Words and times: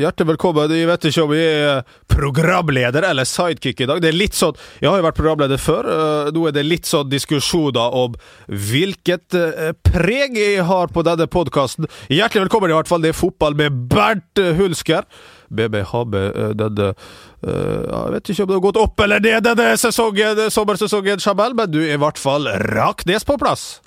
Hjertelig 0.00 0.30
velkommen. 0.30 0.70
Jeg 0.72 0.88
vet 0.88 1.04
ikke 1.10 1.22
om 1.26 1.32
jeg 1.36 1.56
er 1.60 1.80
programleder 2.08 3.04
eller 3.10 3.26
sidekick 3.28 3.82
i 3.84 3.88
dag. 3.90 3.98
Det 4.00 4.08
er 4.08 4.16
litt 4.16 4.36
sånn, 4.38 4.56
Jeg 4.80 4.88
har 4.88 4.96
jo 4.96 5.04
vært 5.04 5.18
programleder 5.18 5.58
før. 5.60 5.84
eh, 5.92 6.30
Nå 6.32 6.46
er 6.48 6.52
det 6.56 6.64
litt 6.64 6.86
sånn 6.88 7.10
diskusjoner 7.10 7.92
om 7.92 8.14
hvilket 8.48 9.34
eh, 9.36 9.72
preg 9.84 10.38
jeg 10.38 10.64
har 10.64 10.88
på 10.88 11.02
denne 11.04 11.26
podkasten. 11.26 11.86
Hjertelig 12.08 12.46
velkommen, 12.46 12.70
i 12.70 12.74
hvert 12.78 12.88
fall. 12.88 13.02
Det 13.02 13.10
er 13.12 13.18
fotball 13.18 13.54
med 13.54 13.72
Bernt 13.90 14.40
Hulsker. 14.40 15.04
BB 15.50 15.82
Habbe 15.92 16.22
eh, 16.30 16.52
denne 16.54 16.94
Jeg 17.42 18.12
vet 18.14 18.30
ikke 18.30 18.42
om 18.44 18.48
det 18.48 18.56
har 18.56 18.64
gått 18.68 18.80
opp 18.80 19.00
eller 19.00 19.20
ned 19.20 19.42
denne 19.44 19.76
sesongen, 19.80 20.46
sommersesongen, 20.52 21.18
Jamel, 21.18 21.54
men 21.56 21.70
du 21.72 21.80
er 21.80 21.94
i 21.94 22.00
hvert 22.00 22.18
fall 22.20 22.46
raknes 22.68 23.24
på 23.24 23.36
plass. 23.40 23.80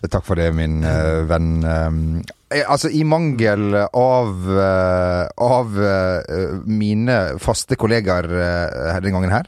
Takk 0.00 0.24
for 0.24 0.34
det, 0.40 0.48
min 0.56 0.80
venn. 1.28 2.24
Eh, 2.50 2.64
altså, 2.66 2.88
i 2.90 3.04
mangel 3.06 3.76
av, 3.94 4.58
eh, 4.58 5.26
av 5.38 5.78
eh, 5.86 6.58
mine 6.66 7.18
faste 7.38 7.78
kollegaer 7.78 8.26
denne 8.26 9.14
gangen 9.14 9.30
her, 9.30 9.46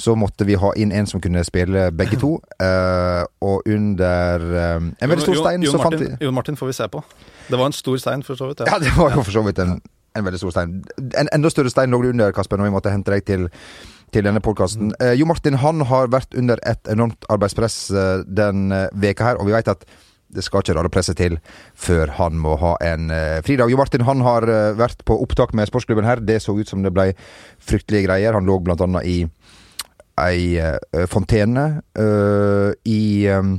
så 0.00 0.14
måtte 0.16 0.46
vi 0.48 0.56
ha 0.56 0.70
inn 0.80 0.94
en 0.96 1.08
som 1.10 1.20
kunne 1.20 1.44
spille 1.44 1.90
begge 1.92 2.16
to. 2.20 2.38
og 3.46 3.68
under 3.68 4.46
en 4.56 4.94
veldig 4.96 5.26
stor 5.26 5.40
stein 5.42 5.66
så 5.68 5.80
fant 5.82 6.00
vi 6.00 6.08
Jon 6.24 6.36
Martin 6.36 6.56
får 6.56 6.72
vi 6.72 6.76
se 6.78 6.88
på. 6.88 7.04
Det 7.50 7.58
var 7.60 7.68
en 7.68 7.76
stor 7.76 8.00
stein, 8.00 8.24
for 8.24 8.38
så 8.38 8.48
vidt. 8.48 8.64
Ja, 8.64 8.78
ja 8.78 8.84
det 8.86 8.96
var 8.96 9.12
jo 9.12 9.24
for 9.26 9.36
så 9.36 9.44
vidt 9.44 9.60
en, 9.60 9.76
en 10.16 10.24
veldig 10.24 10.40
stor 10.40 10.54
stein. 10.56 10.78
En 11.20 11.28
enda 11.34 11.52
større 11.52 11.72
stein 11.72 11.92
lå 11.92 12.00
under, 12.08 12.32
Kasper, 12.32 12.56
når 12.56 12.70
vi 12.70 12.76
måtte 12.78 12.94
hente 12.94 13.12
deg 13.12 13.26
til 13.28 13.50
til 14.10 14.24
denne 14.26 14.40
podkasten. 14.42 14.88
Eh, 14.98 15.12
jo 15.14 15.26
Martin 15.30 15.54
han 15.62 15.84
har 15.86 16.08
vært 16.10 16.32
under 16.34 16.58
et 16.66 16.88
enormt 16.90 17.28
arbeidspress 17.30 17.92
den 18.26 18.72
veka 18.98 19.28
her, 19.28 19.38
og 19.38 19.46
vi 19.46 19.54
vet 19.54 19.70
at 19.70 19.84
det 20.34 20.44
skal 20.46 20.62
ikke 20.62 20.76
rare 20.78 20.90
presset 20.92 21.18
til 21.20 21.38
før 21.78 22.12
han 22.20 22.38
må 22.40 22.56
ha 22.60 22.74
en 22.84 23.10
eh, 23.14 23.40
fridag. 23.46 23.70
Jo 23.72 23.78
Martin 23.80 24.06
han 24.06 24.22
har 24.26 24.46
eh, 24.48 24.74
vært 24.78 25.04
på 25.08 25.16
opptak 25.24 25.54
med 25.56 25.70
sportsklubben 25.70 26.06
her. 26.06 26.22
Det 26.22 26.40
så 26.44 26.54
ut 26.56 26.70
som 26.70 26.84
det 26.84 26.94
ble 26.94 27.10
fryktelige 27.58 28.08
greier. 28.08 28.36
Han 28.36 28.48
lå 28.48 28.60
annet 28.60 29.08
i 29.08 29.18
ei 30.20 30.54
eh, 30.60 31.06
fontene 31.08 31.66
i 32.84 33.02
eh, 33.26 33.50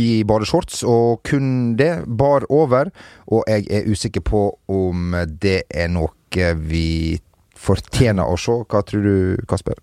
i 0.00 0.22
badeshorts, 0.24 0.84
og 0.86 1.20
kun 1.26 1.74
det 1.76 2.06
bar 2.06 2.46
over. 2.48 2.88
Og 3.28 3.44
jeg 3.50 3.66
er 3.70 3.88
usikker 3.90 4.22
på 4.24 4.44
om 4.70 5.16
det 5.42 5.64
er 5.68 5.90
noe 5.92 6.54
vi 6.56 7.20
fortjener 7.58 8.24
å 8.24 8.38
se. 8.40 8.62
Hva 8.70 8.84
tror 8.86 9.04
du, 9.04 9.16
Kasper? 9.50 9.76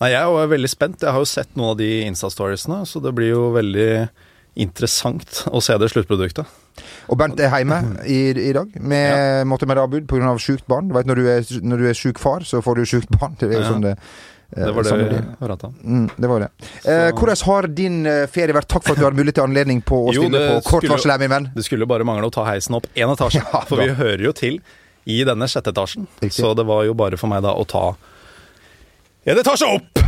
Nei, 0.00 0.10
Jeg 0.14 0.24
er 0.24 0.48
veldig 0.48 0.70
spent. 0.72 1.02
Jeg 1.02 1.12
har 1.12 1.20
jo 1.20 1.28
sett 1.28 1.52
noen 1.54 1.74
av 1.74 1.78
de 1.78 1.90
Insta-storiesene, 2.08 2.86
så 2.88 3.02
det 3.04 3.12
blir 3.14 3.34
jo 3.34 3.50
veldig 3.52 4.08
interessant 4.56 5.44
å 5.50 5.60
se 5.62 5.76
det 5.78 5.90
sluttproduktet. 5.92 6.46
Og 7.12 7.18
Bernt 7.20 7.38
er 7.42 7.52
hjemme 7.52 7.78
i, 8.08 8.30
i 8.32 8.52
dag 8.56 8.72
med, 8.80 9.46
måtte 9.50 9.66
med 9.68 9.78
avbud 9.78 10.06
pga. 10.10 10.32
sjukt 10.40 10.66
barn. 10.70 10.88
Du 10.88 10.94
vet, 10.96 11.06
når 11.06 11.20
du 11.20 11.28
er, 11.30 11.46
når 11.62 11.82
du 11.82 11.88
er 11.90 11.96
sjuk 11.98 12.18
far, 12.22 12.40
så 12.46 12.62
får 12.64 12.80
du 12.80 12.84
sjukt 12.88 13.10
barn. 13.20 13.36
Det 13.38 13.48
er 13.50 13.56
jo 13.58 13.60
Ja. 13.60 13.70
sånn 13.70 13.82
det 13.84 13.92
eh, 13.96 14.64
Det 14.64 14.72
var 14.74 14.82
det 14.82 14.96
vi 14.98 15.20
prata 15.46 15.66
om. 15.68 15.74
Mm, 15.84 16.10
det 16.16 16.28
var 16.32 16.40
det. 16.40 16.50
Eh, 16.84 17.10
hvordan 17.12 17.42
har 17.46 17.68
din 17.68 18.00
eh, 18.06 18.26
ferie 18.26 18.56
vært? 18.56 18.68
Takk 18.72 18.84
for 18.86 18.92
at 18.96 18.98
du 18.98 19.04
har 19.06 19.12
mulighet 19.14 19.38
til 19.38 19.44
anledning 19.46 19.82
på 19.82 20.00
å 20.08 20.14
stille 20.14 20.42
på 20.56 20.60
kort 20.72 20.88
varsel 20.90 21.12
her, 21.14 21.18
min 21.22 21.30
venn. 21.30 21.50
Det 21.54 21.64
skulle 21.68 21.86
bare 21.86 22.04
mangle 22.08 22.26
å 22.26 22.34
ta 22.34 22.44
heisen 22.48 22.74
opp 22.74 22.86
én 22.96 23.10
etasje, 23.12 23.42
Ja, 23.54 23.64
for 23.68 23.78
vi 23.82 23.90
hører 23.94 24.24
jo 24.30 24.32
til 24.32 24.60
i 25.06 25.22
denne 25.24 25.46
sjette 25.48 25.70
etasjen. 25.74 26.06
Riktig. 26.20 26.40
Så 26.42 26.54
det 26.58 26.66
var 26.66 26.84
jo 26.88 26.94
bare 26.94 27.16
for 27.20 27.30
meg 27.30 27.42
da 27.46 27.54
å 27.54 27.66
ta 27.68 27.92
en 29.26 29.38
etasje 29.38 29.68
opp! 29.68 29.99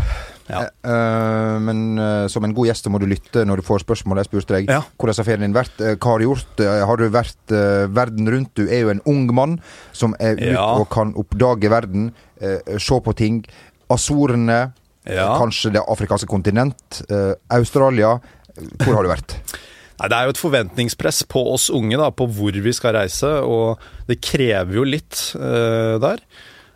Ja. 0.48 0.64
Uh, 0.84 1.56
men 1.62 1.98
uh, 1.98 2.26
som 2.32 2.44
en 2.44 2.54
god 2.56 2.68
gjest 2.70 2.86
så 2.86 2.92
må 2.92 2.98
du 3.02 3.06
lytte 3.10 3.44
når 3.48 3.62
du 3.62 3.66
får 3.66 3.84
spørsmål. 3.84 4.20
Jeg 4.22 4.30
spurte 4.30 4.56
deg 4.56 4.70
Ja. 4.72 4.80
hvordan 4.98 5.20
har 5.20 5.28
ferien 5.28 5.46
din 5.46 5.56
vært. 5.56 5.78
Hva 5.78 6.12
har 6.12 6.18
du 6.22 6.26
gjort? 6.26 6.62
Har 6.90 6.96
du 7.00 7.08
vært 7.14 7.56
verden 7.94 8.30
rundt? 8.34 8.54
Du 8.58 8.66
er 8.66 8.84
jo 8.84 8.92
en 8.92 9.02
ung 9.06 9.26
mann 9.34 9.58
som 9.92 10.16
er 10.20 10.36
ute 10.38 10.52
Ja. 10.54 10.66
og 10.76 10.88
kan 10.90 11.14
oppdage 11.14 11.70
verden, 11.70 12.12
se 12.40 13.00
på 13.00 13.14
ting. 13.16 13.44
Azorene, 13.92 14.72
kanskje 15.06 15.72
det 15.74 15.82
afrikanske 15.86 16.26
kontinent, 16.30 17.02
Australia. 17.50 18.18
Hvor 18.82 18.94
har 18.98 19.02
du 19.06 19.12
vært? 19.12 19.36
Nei, 20.02 20.08
Det 20.08 20.16
er 20.16 20.24
jo 20.26 20.32
et 20.34 20.40
forventningspress 20.40 21.22
på 21.30 21.42
oss 21.52 21.68
unge 21.70 21.98
da, 22.00 22.08
på 22.10 22.26
hvor 22.26 22.56
vi 22.64 22.72
skal 22.74 22.96
reise, 22.96 23.28
og 23.46 23.78
det 24.08 24.20
krever 24.24 24.80
jo 24.80 24.86
litt 24.88 25.20
uh, 25.38 25.98
der. 26.02 26.22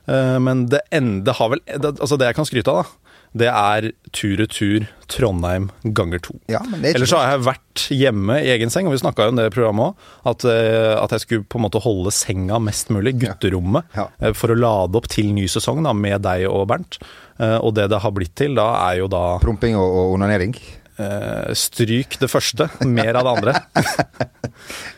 Uh, 0.06 0.36
men 0.38 0.66
det 0.70 0.84
ende 0.94 1.34
har 1.34 1.50
vel 1.50 1.62
det, 1.66 1.96
Altså, 1.98 2.14
det 2.16 2.28
jeg 2.28 2.38
kan 2.38 2.46
skryte 2.46 2.70
av, 2.70 2.84
da, 2.84 3.05
det 3.36 3.48
er 3.52 3.90
tur-retur 4.16 4.86
Trondheim 5.12 5.68
ganger 5.94 6.18
to. 6.24 6.34
Ja, 6.50 6.58
er 6.64 6.94
Ellers 6.94 7.10
så 7.12 7.18
har 7.20 7.36
jeg 7.36 7.44
vært 7.46 7.84
hjemme 7.94 8.38
i 8.42 8.48
egen 8.56 8.72
seng, 8.72 8.88
og 8.88 8.94
vi 8.96 9.00
snakka 9.02 9.26
jo 9.28 9.34
om 9.34 9.38
det 9.38 9.44
i 9.50 9.54
programmet 9.54 9.92
òg, 9.92 10.08
at, 10.32 10.46
eh, 10.50 10.94
at 10.98 11.14
jeg 11.14 11.20
skulle 11.26 11.44
på 11.52 11.60
en 11.60 11.66
måte 11.68 11.82
holde 11.84 12.10
senga 12.14 12.58
mest 12.62 12.90
mulig, 12.94 13.14
gutterommet, 13.22 13.84
Ja. 13.94 14.08
Ja. 14.20 14.32
for 14.32 14.48
å 14.54 14.58
lade 14.58 14.96
opp 14.98 15.06
til 15.12 15.30
ny 15.36 15.46
sesong 15.46 15.84
da, 15.86 15.92
med 15.92 16.22
deg 16.26 16.48
og 16.50 16.66
Bernt. 16.72 16.98
Eh, 17.38 17.58
Og 17.60 17.74
det 17.76 17.90
det 17.92 18.00
har 18.02 18.10
blitt 18.16 18.34
til 18.34 18.54
da, 18.56 18.90
er 18.90 18.98
jo 19.04 19.08
da 19.08 19.38
Promping 19.38 19.76
og 19.76 20.14
onanering? 20.16 20.54
Eh, 20.98 21.52
stryk 21.56 22.18
det 22.22 22.28
første, 22.32 22.68
mer 22.86 23.18
av 23.20 23.26
det 23.28 23.34
andre. 23.36 23.56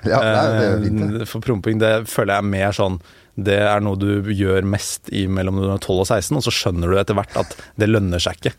Ja, 0.07 0.21
er, 0.23 0.37
det 0.59 0.67
er. 0.89 1.21
Eh, 1.21 1.27
For 1.29 1.43
promping, 1.45 1.81
det 1.83 1.91
føler 2.09 2.37
jeg 2.37 2.45
er 2.45 2.47
mer 2.53 2.75
sånn 2.77 2.95
Det 3.35 3.57
er 3.59 3.83
noe 3.85 3.99
du 4.01 4.31
gjør 4.33 4.65
mest 4.71 5.11
i 5.15 5.25
mellom 5.31 5.59
12 5.81 5.91
og 5.99 6.07
16, 6.07 6.39
og 6.39 6.45
så 6.47 6.53
skjønner 6.55 6.89
du 6.95 6.99
etter 7.01 7.19
hvert 7.19 7.35
at 7.43 7.53
det 7.79 7.89
lønner 7.91 8.23
seg 8.23 8.39
ikke. 8.39 8.55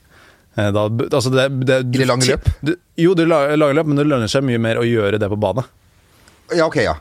Eh, 0.59 0.69
Da, 0.75 0.83
altså 1.07 1.31
det, 1.33 1.47
det, 1.65 1.79
I 1.95 2.01
det 2.03 2.07
lange 2.11 2.27
løp? 2.29 2.49
Du, 2.61 2.73
jo, 2.99 3.15
det 3.17 3.25
la- 3.31 3.55
lange 3.55 3.77
løp, 3.79 3.89
men 3.89 4.01
det 4.03 4.07
lønner 4.11 4.29
seg 4.31 4.45
mye 4.47 4.59
mer 4.61 4.81
å 4.81 4.85
gjøre 4.87 5.19
det 5.21 5.31
på 5.31 5.39
bane. 5.39 5.63
Ja, 6.53 6.67
ok, 6.67 6.81
ja. 6.83 6.97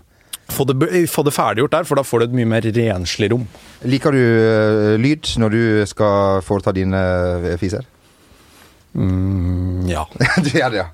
Få 0.48 0.65
det, 0.65 0.78
få 1.12 1.27
det 1.27 1.34
ferdiggjort 1.37 1.75
der, 1.75 1.84
for 1.91 1.98
da 2.00 2.06
får 2.06 2.22
du 2.22 2.27
et 2.31 2.37
mye 2.38 2.48
mer 2.54 2.65
renslig 2.72 3.28
rom. 3.34 3.44
Liker 3.84 4.15
du 4.16 4.22
lyd 5.03 5.34
når 5.43 5.53
du 5.53 5.62
skal 5.91 6.41
foreta 6.47 6.72
dine 6.77 7.03
fiser? 7.60 7.84
Mm, 8.94 9.88
ja. 9.91 10.06
du 10.44 10.50
gjør 10.54 10.71
det, 10.75 10.84
ja. 10.84 10.88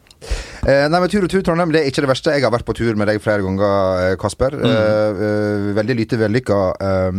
Eh, 0.65 0.87
nei, 0.89 0.97
men 1.03 1.11
Tur 1.13 1.27
og 1.27 1.29
tur 1.29 1.43
Trondheim 1.45 1.69
det 1.75 1.83
er 1.83 1.89
ikke 1.91 2.01
det 2.01 2.09
verste. 2.09 2.33
Jeg 2.33 2.41
har 2.47 2.53
vært 2.55 2.65
på 2.65 2.73
tur 2.79 2.97
med 2.97 3.05
deg 3.11 3.19
flere 3.21 3.43
ganger, 3.45 3.99
eh, 4.01 4.15
Kasper. 4.21 4.55
Mm. 4.57 4.63
Eh, 4.65 5.19
eh, 5.27 5.67
veldig 5.77 5.97
lite 5.99 6.17
vellykka, 6.23 6.61
eh, 6.81 7.19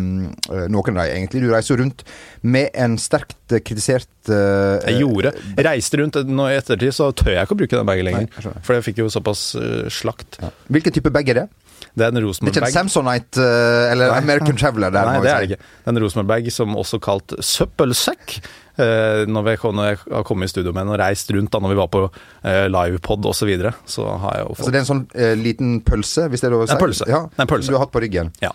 eh, 0.49 0.63
noen 0.73 0.97
av 0.97 1.03
dem 1.05 1.11
egentlig. 1.19 1.43
Du 1.45 1.51
reiser 1.53 1.77
rundt 1.83 2.01
med 2.41 2.71
en 2.73 2.97
sterkt 3.01 3.37
kritisert 3.61 4.09
eh, 4.33 4.87
Jeg 4.89 5.03
gjorde. 5.03 5.35
Reiste 5.67 6.01
rundt 6.01 6.17
nå 6.25 6.47
i 6.49 6.57
ettertid, 6.57 6.95
så 6.97 7.11
tør 7.13 7.35
jeg 7.35 7.45
ikke 7.45 7.57
å 7.59 7.61
bruke 7.61 7.77
den 7.77 7.85
bagen 7.91 8.09
Nei, 8.09 8.15
lenger. 8.23 8.41
jeg. 8.49 8.65
For 8.65 8.79
jeg 8.79 8.87
fikk 8.89 9.03
jo 9.05 9.11
såpass 9.13 9.45
slakt. 9.93 10.41
ja. 10.41 10.49
Hvilken 10.73 10.97
type 10.97 11.13
bag 11.13 11.29
er 11.35 11.41
det? 11.43 11.47
Det 11.95 12.03
er 12.03 12.11
en 12.11 12.19
Rosenborg-bag. 12.25 12.55
ikke 12.57 12.81
en 12.81 12.89
Samsonite 12.89 13.45
eller. 13.93 14.17
American 14.17 14.57
Traveler? 14.57 14.89
Der, 14.91 15.05
Nei, 15.13 15.21
det 15.23 15.31
er 15.31 15.45
det 15.45 15.51
ikke. 15.53 15.61
Det 15.85 15.91
er 15.91 15.93
en 15.93 16.01
Rosenborg-bag 16.03 16.49
som 16.51 16.73
også 16.81 16.99
kalt 17.03 17.37
søppelsekk. 17.45 18.39
Eh, 18.75 19.23
når, 19.31 19.43
vi, 19.47 19.55
når 19.77 19.85
jeg 19.87 19.99
har 20.11 20.23
kommet 20.27 20.49
i 20.49 20.51
studio 20.51 20.73
med 20.75 20.83
den 20.83 20.91
og 20.91 20.99
reist 20.99 21.29
rundt 21.31 21.53
da 21.53 21.61
når 21.63 21.71
vi 21.71 21.77
var 21.79 21.89
på 21.93 22.01
eh, 22.43 22.65
livepod 22.67 23.23
osv., 23.29 23.39
så, 23.39 23.47
videre, 23.47 23.71
så 23.87 24.07
har 24.19 24.35
jeg 24.35 24.43
jo 24.43 24.49
Altså 24.51 24.65
fått 24.65 24.73
Det 24.73 24.79
er 24.79 24.83
en 24.83 24.89
sånn 24.89 25.03
eh, 25.15 25.35
liten 25.39 25.77
pølse, 25.87 26.25
hvis 26.31 26.43
det 26.43 26.49
er 26.49 26.55
lov 26.55 26.65
å 26.65 26.67
si? 26.67 26.75
en 26.75 26.81
pølse. 26.81 27.07
Ja, 27.07 27.21
en 27.39 27.51
pølse. 27.51 27.71
Du 27.71 27.77
har 27.77 27.85
hatt 27.85 27.93
på 27.95 28.03
ryggen. 28.03 28.33
Ja. 28.43 28.51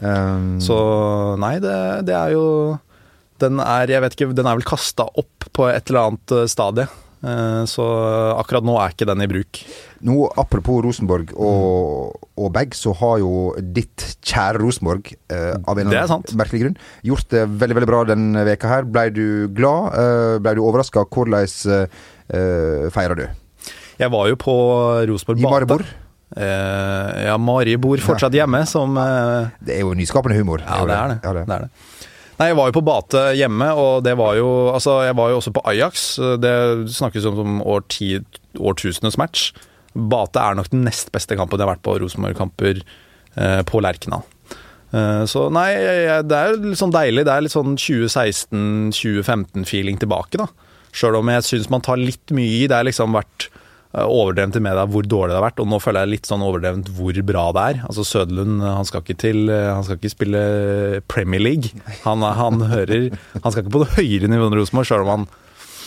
Um, 0.00 0.56
Så 0.64 0.76
nei, 1.42 1.58
det, 1.60 1.76
det 2.08 2.14
er 2.16 2.32
jo 2.32 2.44
Den 3.42 3.60
er 3.60 3.90
jeg 3.92 4.00
vet 4.00 4.14
ikke, 4.16 4.30
den 4.32 4.48
er 4.48 4.56
vel 4.56 4.64
kasta 4.64 5.04
opp 5.04 5.44
på 5.52 5.66
et 5.68 5.92
eller 5.92 6.10
annet 6.10 6.34
eh, 6.34 6.48
stadie. 6.50 6.88
Eh, 7.20 7.62
så 7.68 7.84
akkurat 8.40 8.64
nå 8.64 8.76
er 8.80 8.94
ikke 8.94 9.08
den 9.10 9.24
i 9.24 9.28
bruk. 9.28 9.60
Nå, 10.08 10.16
apropos 10.40 10.80
Rosenborg 10.86 11.34
og, 11.36 12.16
og 12.40 12.52
bag, 12.54 12.72
så 12.76 12.94
har 12.96 13.18
jo 13.20 13.32
ditt 13.60 14.06
kjære 14.24 14.62
Rosenborg 14.62 15.12
eh, 15.12 15.52
av 15.60 15.76
en 15.76 15.86
eller 15.90 16.00
er 16.00 16.14
annen 16.16 16.40
merkelig 16.40 16.62
grunn 16.64 16.78
gjort 17.04 17.28
det 17.34 17.44
veldig 17.60 17.76
veldig 17.80 17.90
bra 17.90 18.02
denne 18.14 18.44
veka 18.48 18.72
her. 18.72 18.88
Blei 18.88 19.08
du 19.12 19.50
glad? 19.52 19.92
Eh, 20.00 20.36
Blei 20.40 20.56
du 20.56 20.64
overraska? 20.64 21.04
Hvordan 21.04 21.44
eh, 21.44 22.86
feira 22.94 23.18
du? 23.18 23.26
Jeg 24.00 24.12
var 24.14 24.30
jo 24.30 24.38
på 24.40 24.54
Rosenborg 25.10 25.42
I 25.42 25.44
Bate. 25.44 25.52
Maribor? 25.58 25.90
Eh, 26.36 27.24
ja, 27.26 27.34
Mari 27.42 27.74
bor 27.82 27.98
fortsatt 27.98 28.34
hjemme, 28.38 28.62
som 28.70 28.94
eh, 29.02 29.50
Det 29.66 29.74
er 29.76 29.82
jo 29.82 29.96
nyskapende 29.98 30.38
humor. 30.38 30.62
Ja, 30.62 30.84
det 30.86 30.94
er 30.94 31.12
det. 31.12 31.18
Ja, 31.24 31.32
det. 31.34 31.46
det, 31.48 31.56
er 31.56 31.66
det. 31.66 31.99
Nei, 32.40 32.46
jeg 32.48 32.56
var 32.56 32.70
jo 32.70 32.78
på 32.78 32.86
Bate 32.88 33.22
hjemme, 33.36 33.66
og 33.76 34.00
det 34.06 34.14
var 34.16 34.32
jo 34.38 34.72
Altså, 34.72 35.02
jeg 35.04 35.12
var 35.18 35.28
jo 35.28 35.36
også 35.42 35.50
på 35.52 35.60
Ajax. 35.68 36.16
Det 36.40 36.52
snakkes 36.88 37.26
om 37.28 37.36
som 37.36 37.60
årti, 37.60 38.24
årtusenes 38.56 39.20
match. 39.20 39.52
Bate 39.92 40.40
er 40.40 40.56
nok 40.56 40.72
den 40.72 40.80
nest 40.86 41.12
beste 41.12 41.36
kampen 41.36 41.60
jeg 41.60 41.66
har 41.66 41.74
vært 41.74 41.84
på 41.84 41.98
Rosenborg-kamper 42.00 42.80
eh, 42.80 43.60
på 43.68 43.80
Lerkendal. 43.84 44.24
Eh, 44.96 45.28
så 45.28 45.52
nei, 45.52 45.76
det 46.24 46.36
er 46.38 46.56
litt 46.56 46.80
sånn 46.80 46.94
deilig. 46.94 47.26
Det 47.28 47.34
er 47.34 47.44
litt 47.44 47.52
sånn 47.52 47.76
2016-2015-feeling 47.76 50.00
tilbake, 50.00 50.40
da. 50.40 50.48
Sjøl 50.96 51.20
om 51.20 51.28
jeg 51.30 51.44
syns 51.46 51.70
man 51.70 51.84
tar 51.84 51.96
litt 52.00 52.32
mye 52.32 52.62
i. 52.62 52.66
Det 52.70 52.76
er 52.78 52.84
liksom 52.88 53.12
vært 53.18 53.50
overdrevent 53.90 54.54
i 54.54 54.62
media 54.62 54.84
hvor 54.86 55.02
dårlig 55.02 55.32
det 55.34 55.38
har 55.40 55.46
vært, 55.48 55.60
og 55.64 55.66
nå 55.72 55.80
føler 55.82 56.04
jeg 56.06 56.12
litt 56.12 56.28
sånn 56.30 56.44
overdrevent 56.46 56.90
hvor 56.94 57.16
bra 57.26 57.44
det 57.56 57.64
er. 57.72 57.80
Altså 57.90 58.04
Søderlund 58.06 58.62
han 58.62 58.86
skal 58.86 59.02
ikke 59.02 59.16
til 59.18 59.50
Han 59.50 59.82
skal 59.86 59.98
ikke 59.98 60.12
spille 60.12 60.42
Premier 61.10 61.42
League. 61.42 61.72
Han, 62.04 62.22
han 62.22 62.62
hører 62.70 63.08
Han 63.42 63.50
skal 63.50 63.64
ikke 63.64 63.74
på 63.74 63.82
det 63.84 63.92
høyere 63.98 64.30
nivået 64.30 64.52
enn 64.52 64.58
Rosenborg, 64.60 64.86
sjøl 64.92 65.02
om 65.06 65.10
han 65.16 65.26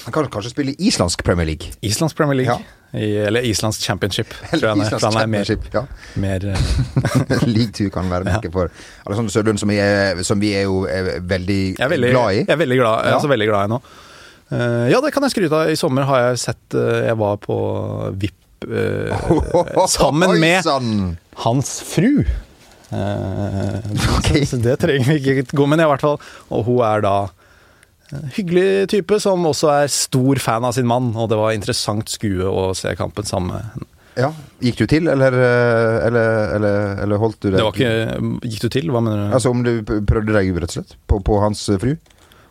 Han 0.04 0.12
kan 0.18 0.28
kanskje 0.34 0.52
spille 0.52 0.74
islandsk 0.84 1.24
Premier 1.24 1.48
League. 1.48 1.72
Islandsk 1.82 2.18
Premier 2.20 2.42
League. 2.42 2.52
Ja. 2.60 2.80
I, 2.94 3.08
eller 3.26 3.42
Islands 3.48 3.80
Championship, 3.82 4.36
tror 4.52 4.60
jeg 4.60 4.70
han 4.70 4.82
er. 4.84 4.90
Islandsk 4.92 5.08
er 5.08 5.30
mer, 5.32 5.48
Championship, 5.48 5.64
ja. 5.74 5.86
mer 6.22 6.44
eh, 6.52 7.46
League 7.56 7.72
2 7.80 7.88
kan 7.96 8.12
være 8.12 8.28
noe 8.28 8.52
for 8.54 8.70
Alexander 9.08 9.34
Sødlund, 9.34 9.62
som, 9.64 9.72
er, 9.74 10.20
som 10.28 10.44
vi 10.44 10.52
er 10.60 10.68
jo 10.68 10.84
er 10.86 11.08
veldig, 11.26 11.62
er 11.82 11.90
veldig 11.96 12.12
glad 12.14 12.36
i. 12.36 12.44
Jeg 12.44 12.54
er 12.54 12.60
veldig 12.62 12.78
glad, 12.84 12.92
jeg 13.00 13.08
er 13.08 13.16
Ja. 13.16 13.16
altså 13.18 13.32
veldig 13.32 13.48
glad 13.50 13.64
i 13.64 13.72
nå. 13.74 13.80
Eh, 14.54 14.88
ja, 14.92 15.02
det 15.02 15.12
kan 15.14 15.26
jeg 15.26 15.34
skryte 15.34 15.58
av. 15.58 15.72
I 15.72 15.80
sommer 15.80 16.08
har 16.10 16.28
jeg 16.28 16.42
sett 16.46 16.78
eh, 16.78 17.06
Jeg 17.10 17.20
var 17.20 17.40
på 17.42 17.58
VIP 18.22 18.68
eh, 18.70 19.30
sammen 19.98 20.38
med 20.42 20.68
hans 21.46 21.78
fru. 21.88 22.26
Ok. 22.94 24.36
så 24.46 24.60
det 24.62 24.78
trenger 24.84 25.16
vi 25.16 25.40
ikke 25.40 25.58
gå 25.58 25.66
med, 25.70 25.82
i 25.82 25.88
hvert 25.90 26.04
fall. 26.06 26.20
Og 26.54 26.68
hun 26.68 26.84
er 26.86 27.02
da 27.06 27.16
hyggelig 28.36 28.92
type 28.94 29.18
som 29.24 29.42
også 29.50 29.72
er 29.74 29.90
stor 29.90 30.38
fan 30.44 30.68
av 30.68 30.76
sin 30.78 30.86
mann, 30.86 31.16
og 31.18 31.32
det 31.32 31.40
var 31.40 31.56
interessant 31.56 32.12
skue 32.12 32.46
å 32.46 32.70
se 32.78 32.94
kampen 33.00 33.26
sammen 33.26 33.56
med 33.56 33.66
henne. 33.72 33.90
Ja. 34.14 34.30
Gikk 34.62 34.84
du 34.84 34.86
til, 34.92 35.08
eller, 35.10 35.34
eller, 35.34 36.52
eller, 36.54 36.76
eller 37.02 37.18
holdt 37.18 37.40
du 37.42 37.48
det 37.48 37.58
Det 37.58 37.64
var 37.66 37.74
ikke 37.74 38.44
Gikk 38.46 38.60
du 38.62 38.68
til? 38.76 38.92
Hva 38.94 39.02
mener 39.02 39.24
du? 39.24 39.34
Altså 39.34 39.50
om 39.50 39.64
du 39.66 39.72
prøvde 39.82 40.36
deg, 40.36 40.52
rett 40.54 40.70
og 40.70 40.76
slett? 40.76 40.94
På, 41.10 41.18
på 41.26 41.40
hans 41.42 41.64
fru? 41.82 41.96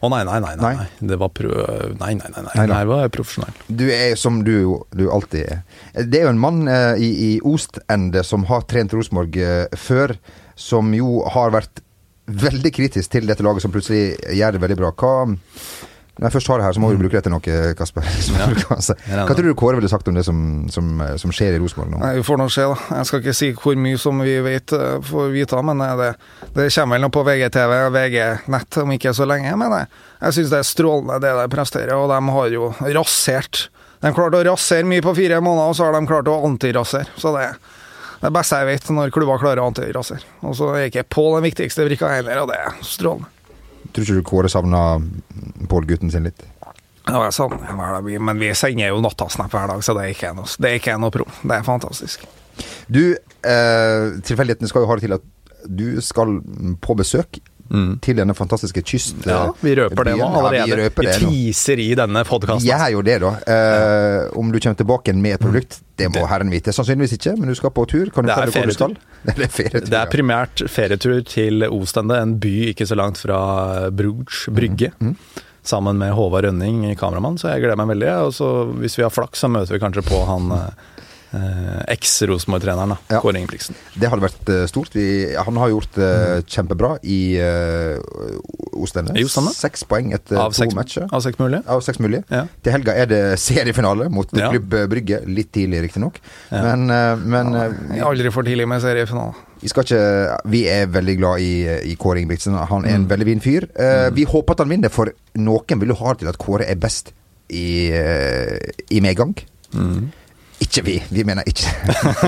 Å 0.02 0.08
nei, 0.10 0.24
nei, 0.26 0.38
nei, 0.42 0.56
nei. 0.58 0.86
Det 0.98 1.16
var 1.20 1.30
prø... 1.30 1.52
Nei, 2.00 2.16
nei, 2.18 2.30
nei. 2.34 2.42
nei. 2.48 2.66
Nei. 2.72 2.80
Var 2.90 3.12
profesjonell. 3.14 3.54
Du 3.70 3.84
er 3.94 4.16
som 4.18 4.40
du, 4.42 4.56
du 4.90 5.04
alltid 5.14 5.44
er. 5.46 5.60
Det 5.94 6.18
er 6.18 6.26
jo 6.26 6.32
en 6.32 6.42
mann 6.42 6.66
eh, 6.66 6.98
i, 6.98 7.10
i 7.28 7.30
Ostende 7.46 8.24
som 8.26 8.48
har 8.50 8.66
trent 8.66 8.94
Rosenborg 8.96 9.38
eh, 9.38 9.78
før, 9.78 10.16
som 10.58 10.90
jo 10.96 11.20
har 11.30 11.54
vært 11.54 11.84
veldig 12.26 12.74
kritisk 12.74 13.14
til 13.14 13.30
dette 13.30 13.46
laget, 13.46 13.62
som 13.62 13.74
plutselig 13.74 14.16
gjør 14.34 14.56
det 14.56 14.64
veldig 14.64 14.78
bra. 14.82 14.92
Hva 14.98 15.14
Når 16.18 16.26
jeg 16.26 16.34
først 16.34 16.48
har 16.52 16.60
det 16.60 16.64
her, 16.66 16.74
så 16.76 16.80
må 16.82 16.90
vi 16.92 16.98
bruke 17.00 17.16
det 17.16 17.22
til 17.24 17.32
noe, 17.32 17.54
Kasper. 17.78 18.04
Ja. 19.12 19.24
Hva 19.24 19.32
tror 19.32 19.46
du 19.46 19.54
Kåre 19.56 19.78
ville 19.78 19.88
sagt 19.88 20.08
om 20.10 20.16
det 20.16 20.24
som, 20.26 20.38
som, 20.72 20.90
som 21.18 21.32
skjer 21.32 21.56
i 21.56 21.60
Rosenborg 21.62 21.94
nå? 21.94 22.00
Nei, 22.02 22.10
Vi 22.18 22.24
får 22.26 22.40
nå 22.40 22.48
se, 22.52 22.66
da. 22.68 22.98
Jeg 22.98 23.08
skal 23.08 23.22
ikke 23.22 23.34
si 23.38 23.48
hvor 23.56 23.78
mye 23.80 24.00
som 24.00 24.20
vi 24.20 24.34
vet, 24.44 24.74
eh, 24.76 24.98
får 25.08 25.32
vite, 25.32 25.62
men 25.64 25.80
eh, 25.80 25.94
det, 26.02 26.10
det 26.58 26.68
kommer 26.74 26.98
vel 26.98 27.06
noe 27.06 27.14
på 27.16 27.24
VGTV 27.28 27.74
og 27.88 27.96
VG 27.96 28.18
Nett 28.52 28.80
om 28.84 28.94
ikke 28.98 29.14
så 29.16 29.28
lenge. 29.28 29.56
Men 29.56 29.76
jeg, 29.78 29.90
jeg 30.20 30.36
syns 30.38 30.52
det 30.52 30.60
er 30.60 30.68
strålende 30.68 31.20
det 31.24 31.32
de 31.40 31.48
presterer, 31.56 31.94
og 31.96 32.12
de 32.12 32.20
har 32.36 32.56
jo 32.58 32.70
rasert. 33.00 33.66
De 34.04 34.12
klarte 34.12 34.42
å 34.42 34.48
rasere 34.52 34.88
mye 34.92 35.04
på 35.04 35.16
fire 35.16 35.40
måneder, 35.40 35.72
og 35.72 35.78
så 35.78 35.88
har 35.88 35.96
de 35.96 36.04
klart 36.12 36.28
å 36.28 36.40
antirasere. 36.44 37.08
Så 37.16 37.32
det 37.38 37.48
er 37.48 37.60
det 38.22 38.30
beste 38.36 38.60
jeg 38.60 38.68
vet 38.68 38.90
når 38.94 39.14
klubber 39.16 39.40
klarer 39.40 39.64
å 39.64 39.70
antirasere. 39.72 40.28
Og 40.44 40.58
så 40.60 40.74
er 40.76 40.90
ikke 40.90 41.08
Pål 41.08 41.38
den 41.40 41.48
viktigste 41.48 41.88
brikka 41.88 42.12
heller, 42.12 42.44
og 42.44 42.52
det 42.52 42.60
er 42.60 42.76
strålende. 42.86 43.31
Tror 43.90 44.06
ikke 44.06 44.18
du 44.20 44.26
Kåre 44.26 44.50
savna 44.52 44.82
Pål-gutten 45.68 46.12
sin 46.12 46.28
litt? 46.28 46.44
Ja, 47.02 47.18
dag, 47.18 48.08
men 48.22 48.38
vi 48.38 48.52
sender 48.54 48.92
jo 48.92 49.00
nattasnap 49.02 49.50
hver 49.50 49.72
dag, 49.72 49.82
så 49.82 49.94
det 49.98 50.04
er 50.04 50.14
ikke 50.14 50.30
noe, 50.38 50.46
det 50.62 50.70
er 50.70 50.78
ikke 50.78 50.94
noe 51.02 51.14
pro. 51.14 51.26
Det 51.42 51.56
er 51.56 51.66
fantastisk. 51.66 52.26
Du, 52.86 53.02
eh, 53.12 54.04
tilfeldighetene 54.22 54.70
skal 54.70 54.84
jo 54.84 54.90
ha 54.90 54.98
det 54.98 55.08
til 55.08 55.16
at 55.16 55.26
du 55.66 56.00
skal 56.02 56.38
på 56.82 56.94
besøk 56.98 57.38
til 58.04 58.18
denne 58.18 58.34
fantastiske 58.36 58.82
kysten. 58.84 59.22
Ja, 59.28 59.46
vi 59.64 59.74
røper 59.78 60.04
det 60.08 60.16
nå 60.18 60.26
allerede. 60.28 60.58
Ja, 60.60 60.66
vi 60.68 60.78
røper 60.82 61.06
det 61.08 61.14
nå. 61.22 61.30
teaser 61.32 61.80
i 61.80 61.88
denne 61.98 62.24
podkasten. 62.28 62.66
Jeg 62.68 62.78
er 62.78 62.92
jo 62.92 63.02
det, 63.06 63.18
da. 63.22 63.30
Eh, 63.54 64.18
om 64.38 64.52
du 64.52 64.58
kommer 64.60 64.78
tilbake 64.82 65.14
med 65.16 65.38
et 65.38 65.44
produkt, 65.44 65.78
det 66.00 66.10
må 66.12 66.26
herren 66.28 66.52
vite. 66.52 66.74
Sannsynligvis 66.74 67.16
ikke, 67.16 67.36
men 67.38 67.52
du 67.52 67.56
skal 67.56 67.72
på 67.72 67.86
tur. 67.88 68.10
Kan 68.12 68.28
du 68.28 68.32
Det 68.32 68.64
er 68.64 68.74
skal? 68.76 68.96
Det 69.22 69.38
er 69.38 69.54
ferietur. 69.54 69.88
Det 69.88 69.98
er 70.00 70.10
primært 70.10 70.64
ferietur 70.68 71.22
til 71.28 71.64
Ostende, 71.70 72.18
en 72.20 72.36
by 72.42 72.54
ikke 72.72 72.88
så 72.90 72.98
langt 72.98 73.20
fra 73.22 73.40
Bruges 73.94 74.48
brygge. 74.52 74.92
Mm, 75.00 75.16
Sammen 75.62 75.94
med 76.00 76.10
Håvard 76.18 76.44
Rønning 76.48 76.88
kameramann, 76.98 77.36
så 77.38 77.52
jeg 77.52 77.62
gleder 77.62 77.78
meg 77.78 77.92
veldig. 77.94 78.08
Og 78.26 78.32
så 78.34 78.48
hvis 78.82 78.98
vi 78.98 79.04
har 79.06 79.14
flaks, 79.14 79.44
så 79.44 79.50
møter 79.52 79.76
vi 79.76 79.82
kanskje 79.84 80.02
på 80.08 80.24
han 80.26 80.50
eh, 81.32 81.82
eks-Rosenborg-treneren. 81.94 82.96
Ja. 83.10 83.20
Kåre 83.22 83.40
Ingebrigtsen. 83.40 83.76
Det 83.98 84.08
hadde 84.12 84.24
vært 84.26 84.48
eh, 84.52 84.64
stort. 84.70 84.94
Vi, 84.96 85.06
han 85.36 85.56
har 85.60 85.72
gjort 85.72 85.96
det 85.98 86.10
kjempebra 86.52 86.94
i 87.02 87.20
eh, 87.40 87.98
Ostende? 88.82 89.14
Seks 89.54 89.84
poeng 89.88 90.12
etter 90.16 90.38
Av 90.40 90.52
to 90.52 90.58
seks, 90.62 90.74
matcher. 90.74 91.06
av 91.12 91.20
seks 91.24 91.38
mulige. 91.38 91.62
Av 91.70 91.82
seks 91.84 92.00
mulige. 92.02 92.24
Ja. 92.32 92.44
Til 92.64 92.72
helga 92.76 92.94
er 92.98 93.06
det 93.10 93.22
seriefinale 93.42 94.08
mot 94.12 94.28
Ja. 94.36 94.50
Klubb 94.52 94.74
Brygge. 94.90 95.22
Litt 95.28 95.52
tidlig, 95.54 95.82
riktignok. 95.88 96.18
Ja. 96.50 96.62
Men, 96.66 96.88
eh, 96.90 97.16
men 97.22 97.52
ja, 97.54 97.66
er 98.00 98.06
aldri 98.10 98.32
for 98.34 98.42
tidlig 98.48 98.66
med 98.68 98.82
seriefinale. 98.82 99.34
Vi 99.62 99.68
skal 99.70 99.84
ikke 99.86 100.38
Vi 100.50 100.64
er 100.66 100.86
veldig 100.90 101.16
glad 101.20 101.38
i, 101.44 101.52
i 101.92 101.96
Kåre 102.00 102.18
Ingebrigtsen. 102.22 102.56
Han 102.68 102.84
er 102.84 102.96
en 102.96 103.04
Mm. 103.04 103.08
veldig 103.10 103.26
fin 103.28 103.40
fyr. 103.40 103.68
Eh, 103.78 104.10
Vi 104.10 104.24
håper 104.24 104.52
at 104.52 104.58
han 104.58 104.68
vinner, 104.68 104.90
for 104.90 105.12
noen 105.36 105.78
vil 105.80 105.88
jo 105.88 105.94
ha 106.02 106.12
det 106.14 106.18
til 106.24 106.28
at 106.28 106.38
Kåre 106.38 106.66
er 106.68 106.74
best 106.76 107.12
i, 107.50 107.90
eh, 107.92 108.58
i 108.90 109.00
medgang. 109.00 109.34
Mm. 109.74 110.10
Ikke 110.72 110.86
vi. 110.86 110.96
Vi 111.12 111.24
mener 111.28 111.44
ikke 111.44 111.68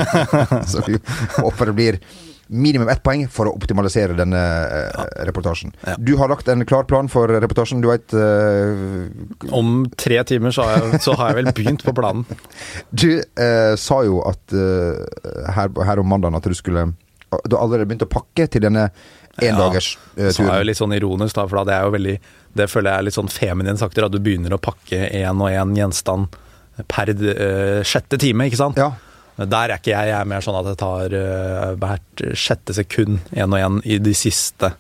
Så 0.73 0.85
vi 0.85 0.99
håper 1.41 1.73
det 1.73 1.77
blir 1.79 1.99
minimum 2.47 2.91
ett 2.93 3.01
poeng 3.01 3.23
for 3.33 3.49
å 3.49 3.55
optimalisere 3.57 4.13
denne 4.19 4.37
eh, 4.37 5.05
reportasjen. 5.25 5.73
Ja. 5.87 5.95
Du 5.97 6.13
har 6.21 6.29
lagt 6.29 6.49
en 6.53 6.61
klar 6.69 6.85
plan 6.85 7.09
for 7.09 7.33
reportasjen. 7.33 7.81
Du 7.81 7.89
veit 7.89 8.13
uh, 8.13 9.09
Om 9.49 9.87
tre 9.97 10.21
timer 10.29 10.53
så 10.53 10.67
har, 10.69 10.77
jeg, 10.77 11.01
så 11.07 11.17
har 11.17 11.33
jeg 11.33 11.41
vel 11.41 11.51
begynt 11.57 11.87
på 11.87 11.97
planen. 11.97 12.29
Du 12.93 13.17
uh, 13.17 13.73
sa 13.81 14.03
jo 14.05 14.21
at 14.29 14.53
uh, 14.53 15.49
her, 15.57 15.73
her 15.89 16.05
om 16.05 16.13
mandagen 16.13 16.37
at 16.37 16.45
du 16.45 16.57
skulle 16.59 16.91
Du 17.49 17.57
har 17.57 17.63
allerede 17.65 17.89
begynt 17.89 18.05
å 18.05 18.13
pakke 18.13 18.47
til 18.53 18.69
denne 18.69 18.91
endagers 19.43 19.95
ja, 20.15 20.29
Så 20.31 20.45
er 20.45 20.61
jo 20.61 20.69
litt 20.69 20.79
sånn 20.79 20.95
ironisk, 20.95 21.35
da, 21.35 21.49
for 21.49 21.65
det 21.67 21.75
er 21.75 21.89
jo 21.89 21.97
veldig 21.97 22.15
Det 22.61 22.69
føler 22.71 22.93
jeg 22.93 23.01
er 23.01 23.07
litt 23.09 23.17
sånn 23.17 23.33
feminin 23.33 23.81
sakter, 23.81 24.07
at 24.07 24.15
du 24.15 24.21
begynner 24.23 24.55
å 24.55 24.63
pakke 24.63 25.09
én 25.09 25.41
og 25.41 25.51
én 25.51 25.75
gjenstand 25.81 26.37
per 26.91 27.13
uh, 27.15 27.83
sjette 27.87 28.19
time, 28.21 28.49
ikke 28.51 28.61
sant? 28.61 28.79
Ja. 28.81 28.93
Der 29.35 29.73
er 29.73 29.81
ikke 29.81 29.91
jeg. 29.91 30.13
Jeg 30.13 30.15
er 30.21 30.31
mer 30.31 30.45
sånn 30.45 30.57
at 30.61 30.69
det 30.69 30.77
tar 30.79 31.15
uh, 31.19 31.75
hvert 31.81 32.25
sjette 32.39 32.75
sekund 32.77 33.19
én 33.35 33.51
og 33.51 33.59
én 33.59 33.81
i 33.83 33.99
de 34.03 34.15
siste 34.15 34.71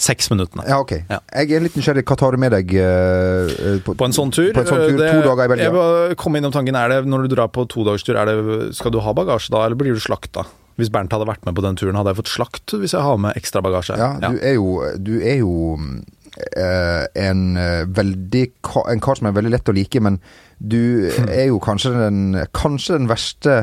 seks 0.00 0.30
minuttene. 0.32 0.64
Ja, 0.64 0.78
ok. 0.80 0.94
Ja. 1.10 1.18
Jeg 1.42 1.52
er 1.58 1.64
litt 1.66 1.76
nysgjerrig. 1.76 2.06
Hva 2.08 2.16
tar 2.18 2.34
du 2.34 2.40
med 2.40 2.54
deg 2.56 2.72
uh, 2.72 3.76
på, 3.84 3.94
På 4.00 4.08
en 4.08 4.16
sånn 4.16 4.32
tur, 4.34 4.48
På 4.56 4.64
en 4.64 4.70
sånn 4.70 4.86
tur 4.88 4.96
det- 4.98 5.10
to 5.12 5.26
dager 5.28 5.44
i 5.44 5.52
Belgia. 5.52 5.68
Jeg 5.68 5.76
bare 5.76 6.16
kom 6.18 6.38
innom 6.38 6.54
tanken, 6.54 6.78
er 6.78 6.94
det, 6.94 7.02
Når 7.10 7.26
du 7.28 7.34
drar 7.36 7.52
på 7.52 7.66
todagerstur, 7.68 8.16
er 8.16 8.30
det, 8.30 8.74
skal 8.78 8.94
du 8.94 8.98
ha 9.04 9.14
bagasje 9.14 9.52
da, 9.54 9.66
eller 9.66 9.78
blir 9.78 9.94
du 9.94 10.02
slakta? 10.02 10.46
Hvis 10.80 10.88
Bernt 10.90 11.12
hadde 11.12 11.28
vært 11.28 11.44
med 11.44 11.54
på 11.58 11.62
den 11.62 11.76
turen, 11.76 11.98
hadde 11.98 12.14
jeg 12.14 12.22
fått 12.22 12.32
slakt 12.32 12.72
hvis 12.80 12.94
jeg 12.96 13.04
har 13.04 13.18
med 13.20 13.36
ekstra 13.36 13.60
bagasje? 13.60 13.98
Ja, 14.00 14.14
du 14.22 14.38
er 14.40 14.54
jo, 14.56 14.78
du 14.96 15.18
er 15.20 15.42
jo 15.42 15.52
en 17.20 17.40
veldig 17.92 18.44
En 18.88 19.02
kar 19.02 19.18
som 19.18 19.26
er 19.28 19.34
veldig 19.36 19.50
lett 19.52 19.68
å 19.68 19.74
like, 19.76 20.00
men 20.00 20.16
du 20.60 21.08
er 21.28 21.46
jo 21.48 21.58
kanskje 21.64 21.90
den 21.96 22.34
Kanskje 22.52 22.98
den 22.98 23.08
verste 23.08 23.54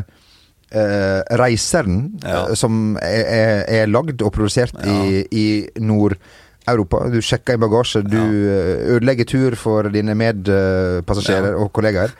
eh, 0.72 1.22
reiseren 1.38 2.18
Ja. 2.24 2.48
eh, 2.50 2.56
som 2.58 2.98
er, 2.98 3.22
er, 3.38 3.62
er 3.84 3.88
lagd 3.92 4.22
og 4.26 4.34
produsert 4.34 4.74
i, 4.84 5.22
i 5.32 5.46
Nord-Europa. 5.80 7.04
Du 7.14 7.20
sjekker 7.22 7.54
i 7.56 7.62
bagasje, 7.62 8.02
du 8.04 8.18
eh, 8.18 8.96
ødelegger 8.98 9.30
tur 9.30 9.56
for 9.56 9.88
dine 9.94 10.16
medpassasjerer 10.18 11.54
Ja. 11.54 11.62
og 11.64 11.72
kollegaer. 11.78 12.12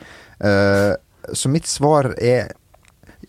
Så 1.34 1.50
mitt 1.52 1.66
svar 1.68 2.12
er 2.22 2.52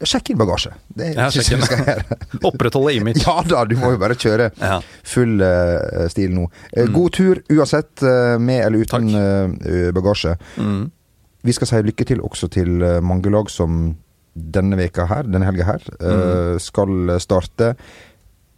Sjekk 0.05 0.29
inn 0.31 0.37
bagasje. 0.39 0.69
Det 0.95 1.09
Ja, 1.17 1.25
du 1.33 1.41
skal 1.43 1.59
gjøre. 1.59 2.03
Opprettholde 2.47 2.93
image. 2.95 3.19
Ja 3.25 3.41
da, 3.43 3.65
du 3.67 3.73
må 3.75 3.89
jo 3.91 3.97
bare 3.99 4.15
kjøre 4.15 4.45
Ja. 4.61 4.77
full 5.03 5.41
stil 6.13 6.31
nå. 6.37 6.45
Eh, 6.71 6.85
God 6.93 7.17
tur 7.17 7.41
uansett, 7.51 7.99
med 8.39 8.61
eller 8.63 8.85
uten 8.85 9.09
bagasje. 9.97 10.37
Mm. 10.61 10.85
Vi 11.45 11.55
skal 11.55 11.69
si 11.69 11.81
lykke 11.87 12.07
til 12.07 12.21
også 12.25 12.49
til 12.51 12.83
eh, 12.83 12.99
mange 13.05 13.31
lag 13.31 13.49
som 13.53 13.95
denne 14.39 14.77
veka 14.79 15.07
her, 15.09 15.27
denne 15.27 15.47
helga 15.47 15.65
her, 15.67 15.83
mm. 15.99 16.59
skal 16.63 17.15
starte 17.19 17.73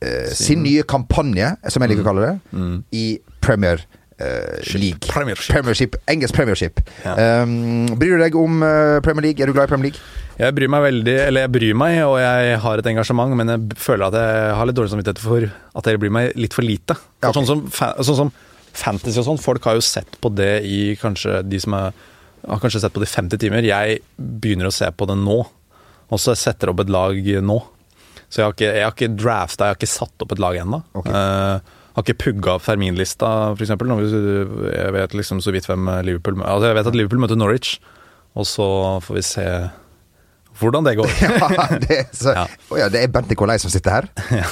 eh, 0.01 0.29
sin 0.35 0.61
nye 0.65 0.83
kampanje, 0.85 1.55
som 1.71 1.81
jeg 1.81 1.93
liker 1.93 2.05
å 2.05 2.09
kalle 2.11 2.27
det, 2.27 2.35
Mm. 2.51 2.75
i 2.93 3.05
Premier 3.41 3.81
eh, 4.21 4.77
League. 4.77 5.07
Premiership. 5.07 5.53
Premiership. 5.55 5.95
Engelsk 6.11 6.35
Premiership. 6.35 6.81
Ja. 7.05 7.43
Um, 7.43 7.87
bryr 7.97 8.17
du 8.17 8.23
deg 8.23 8.37
om 8.37 8.61
eh, 8.65 8.99
Premier 9.05 9.29
League? 9.29 9.41
Er 9.41 9.49
du 9.49 9.55
glad 9.55 9.69
i 9.69 9.73
Premier 9.73 9.89
League? 9.89 10.03
Jeg 10.41 10.55
bryr 10.57 10.71
meg 10.73 10.85
veldig, 10.87 11.17
eller 11.27 11.45
jeg 11.45 11.53
bryr 11.53 11.75
meg, 11.77 11.97
og 12.07 12.15
jeg 12.21 12.61
har 12.63 12.81
et 12.81 12.87
engasjement, 12.93 13.35
men 13.37 13.51
jeg 13.53 13.81
føler 13.81 14.07
at 14.07 14.17
jeg 14.17 14.53
har 14.57 14.69
litt 14.69 14.77
dårlig 14.77 14.93
samvittighet 14.93 15.21
for 15.21 15.49
at 15.49 15.87
dere 15.87 16.01
bryr 16.01 16.13
meg 16.13 16.31
litt 16.39 16.55
for 16.57 16.65
lite. 16.65 16.97
Ja, 17.21 17.29
okay. 17.29 17.41
sånn, 17.41 17.49
som, 17.49 17.65
sånn 18.01 18.19
som 18.23 18.31
fantasy 18.71 19.19
og 19.21 19.27
sånn, 19.27 19.41
folk 19.41 19.65
har 19.67 19.77
jo 19.77 19.83
sett 19.85 20.17
på 20.23 20.31
det 20.33 20.53
i 20.65 20.95
kanskje 21.01 21.41
de 21.45 21.59
som 21.61 21.75
er, 21.77 21.93
har 22.47 22.61
kanskje 22.61 22.81
sett 22.83 22.93
på 22.95 23.03
det 23.03 23.09
i 23.09 23.13
50 23.13 23.41
timer. 23.41 23.67
Jeg 23.67 24.01
begynner 24.17 24.69
å 24.69 24.73
se 24.75 24.89
på 24.91 25.07
det 25.09 25.17
nå, 25.19 25.37
og 26.11 26.21
så 26.21 26.35
setter 26.37 26.69
jeg 26.69 26.75
opp 26.75 26.83
et 26.85 26.93
lag 26.93 27.29
nå. 27.45 27.59
Så 28.31 28.41
jeg 28.41 28.47
har 28.47 28.55
ikke, 28.55 28.71
jeg 28.71 28.85
har 28.87 28.95
ikke 28.95 29.13
drafta, 29.19 29.67
jeg 29.67 29.75
har 29.75 29.79
ikke 29.79 29.91
satt 29.91 30.23
opp 30.23 30.33
et 30.33 30.41
lag 30.41 30.57
ennå. 30.61 30.79
Okay. 31.01 31.11
Uh, 31.11 31.79
har 31.91 32.05
ikke 32.05 32.21
pugga 32.23 32.55
opp 32.55 32.63
Fermin-lista, 32.63 33.29
f.eks. 33.51 33.73
Jeg 33.75 34.95
vet 34.95 35.15
liksom 35.19 35.41
så 35.43 35.51
vidt 35.51 35.67
hvem 35.67 35.89
Liverpool 36.07 36.39
Altså 36.39 36.69
Jeg 36.69 36.77
vet 36.77 36.89
at 36.93 36.95
Liverpool 36.95 37.19
møter 37.23 37.39
Norwich, 37.39 37.75
og 38.39 38.47
så 38.47 38.67
får 39.03 39.17
vi 39.17 39.25
se 39.27 39.47
hvordan 40.61 40.87
det 40.87 40.95
går. 40.99 41.11
ja, 41.25 41.67
det, 41.83 41.97
er 41.97 42.07
så, 42.15 42.35
Ja. 42.35 42.45
Oh 42.71 42.79
ja, 42.79 42.87
det 42.91 43.03
er 43.03 43.11
Bente 43.11 43.35
Kolei 43.35 43.57
som 43.61 43.71
sitter 43.73 43.99
her. 43.99 44.07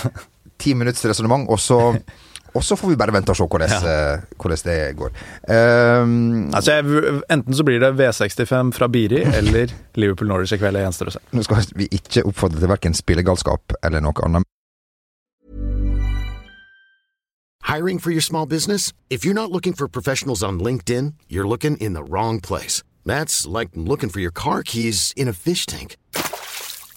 Ti 0.60 0.76
minutts 0.76 1.06
resonnement, 1.08 1.48
og 1.48 1.62
så 1.64 1.80
og 2.54 2.64
så 2.66 2.78
får 2.80 2.94
vi 2.94 2.98
bare 3.00 3.14
vente 3.14 3.34
og 3.34 3.38
se 3.38 3.46
hvordan, 3.46 3.74
ja. 3.74 4.04
hvordan 4.40 4.62
det 4.66 4.78
går. 5.00 5.16
Um, 5.50 6.50
Altså, 6.54 6.80
jeg, 6.80 7.22
enten 7.32 7.54
så 7.54 7.64
blir 7.64 7.80
det 7.80 7.94
V65 8.00 8.72
fra 8.76 8.88
Biri 8.88 9.24
eller 9.40 9.74
Liverpool 9.96 10.28
Norwich 10.28 10.54
i 10.54 10.58
kveld. 10.62 10.78
Det 10.78 10.86
gjenstår 10.88 11.12
å 11.12 11.18
se. 11.18 11.26
nå 11.32 11.44
skal 11.46 11.68
vi 11.78 11.90
ikke 11.94 12.26
oppfordre 12.28 12.62
til 12.62 12.72
verken 12.72 12.98
spillegalskap 12.98 13.78
eller 13.84 14.04
noe 14.04 14.26
annet. 14.26 14.48
Hiring 17.70 18.00
for 18.00 18.10
your 18.10 18.22
small 18.22 18.48
business? 18.48 18.94
If 19.10 19.24
you're 19.24 19.36
not 19.36 19.52
looking 19.52 19.74
for 19.74 19.88
professionals 19.88 20.42
on 20.42 20.60
LinkedIn, 20.60 21.14
you're 21.28 21.48
looking 21.48 21.78
in 21.78 21.94
the 21.94 22.04
wrong 22.04 22.40
place. 22.40 22.82
That's 23.06 23.46
like 23.46 23.70
looking 23.76 24.10
for 24.10 24.20
your 24.20 24.32
car 24.32 24.64
keys 24.64 25.14
in 25.16 25.28
a 25.28 25.34
fish 25.34 25.66
tank. 25.68 25.96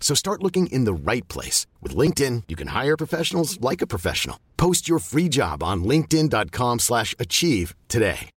So 0.00 0.14
start 0.14 0.42
looking 0.42 0.68
in 0.72 0.86
the 0.86 0.94
right 0.94 1.28
place. 1.28 1.66
With 1.82 1.94
LinkedIn, 1.94 2.44
you 2.48 2.56
can 2.56 2.68
hire 2.68 2.96
professionals 2.96 3.60
like 3.60 3.82
a 3.82 3.86
professional. 3.86 4.36
Post 4.56 4.88
your 4.88 5.00
free 5.00 5.28
job 5.28 5.62
on 5.62 5.84
linkedin.com 5.84 6.78
slash 6.78 7.14
achieve 7.18 7.74
today. 7.88 8.30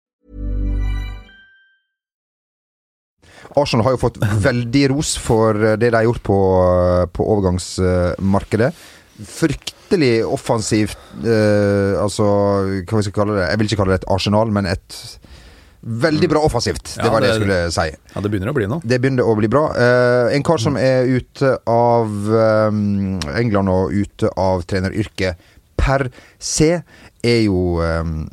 Arsenal 3.57 3.85
har 3.85 3.97
jo 3.97 4.01
fått 4.05 4.19
veldig 4.47 4.85
ros 4.93 5.17
for 5.19 5.57
det 5.81 5.91
de 5.91 5.97
har 5.97 6.07
gjort 6.07 6.23
på, 6.27 6.39
på 7.13 7.29
overgangsmarkedet. 7.35 8.71
Fryktelig 9.31 10.13
offensivt 10.25 10.99
eh, 11.25 11.97
Altså, 12.01 12.25
hva 12.87 13.01
vi 13.01 13.07
skal 13.07 13.17
kalle 13.17 13.39
det? 13.41 13.49
Jeg 13.51 13.61
vil 13.61 13.71
ikke 13.71 13.81
kalle 13.83 13.97
det 13.97 14.03
et 14.03 14.13
arsenal, 14.15 14.53
men 14.55 14.69
et 14.71 15.01
Veldig 15.81 16.29
bra 16.29 16.41
offensivt. 16.45 16.97
Det 16.97 17.05
Ja, 17.07 17.11
var 17.11 17.21
det 17.25 17.29
jeg 17.31 17.41
skulle 17.41 17.61
si. 17.73 17.87
Ja, 18.15 18.21
det 18.21 18.31
begynner 18.31 18.51
å 18.53 18.57
bli 18.57 18.67
noe. 18.69 18.83
Det 18.85 18.99
begynner 19.01 19.25
å 19.25 19.37
bli 19.39 19.49
bra. 19.49 19.63
Eh, 19.73 20.35
en 20.37 20.43
kar 20.45 20.61
som 20.61 20.77
er 20.77 21.09
ute 21.09 21.55
av 21.67 22.11
um, 22.69 23.17
England 23.33 23.73
og 23.73 23.95
ute 23.97 24.29
av 24.37 24.67
treneryrket 24.69 25.41
per 25.81 26.11
se, 26.39 26.83
er 27.25 27.41
jo 27.47 27.81
um, 27.81 28.29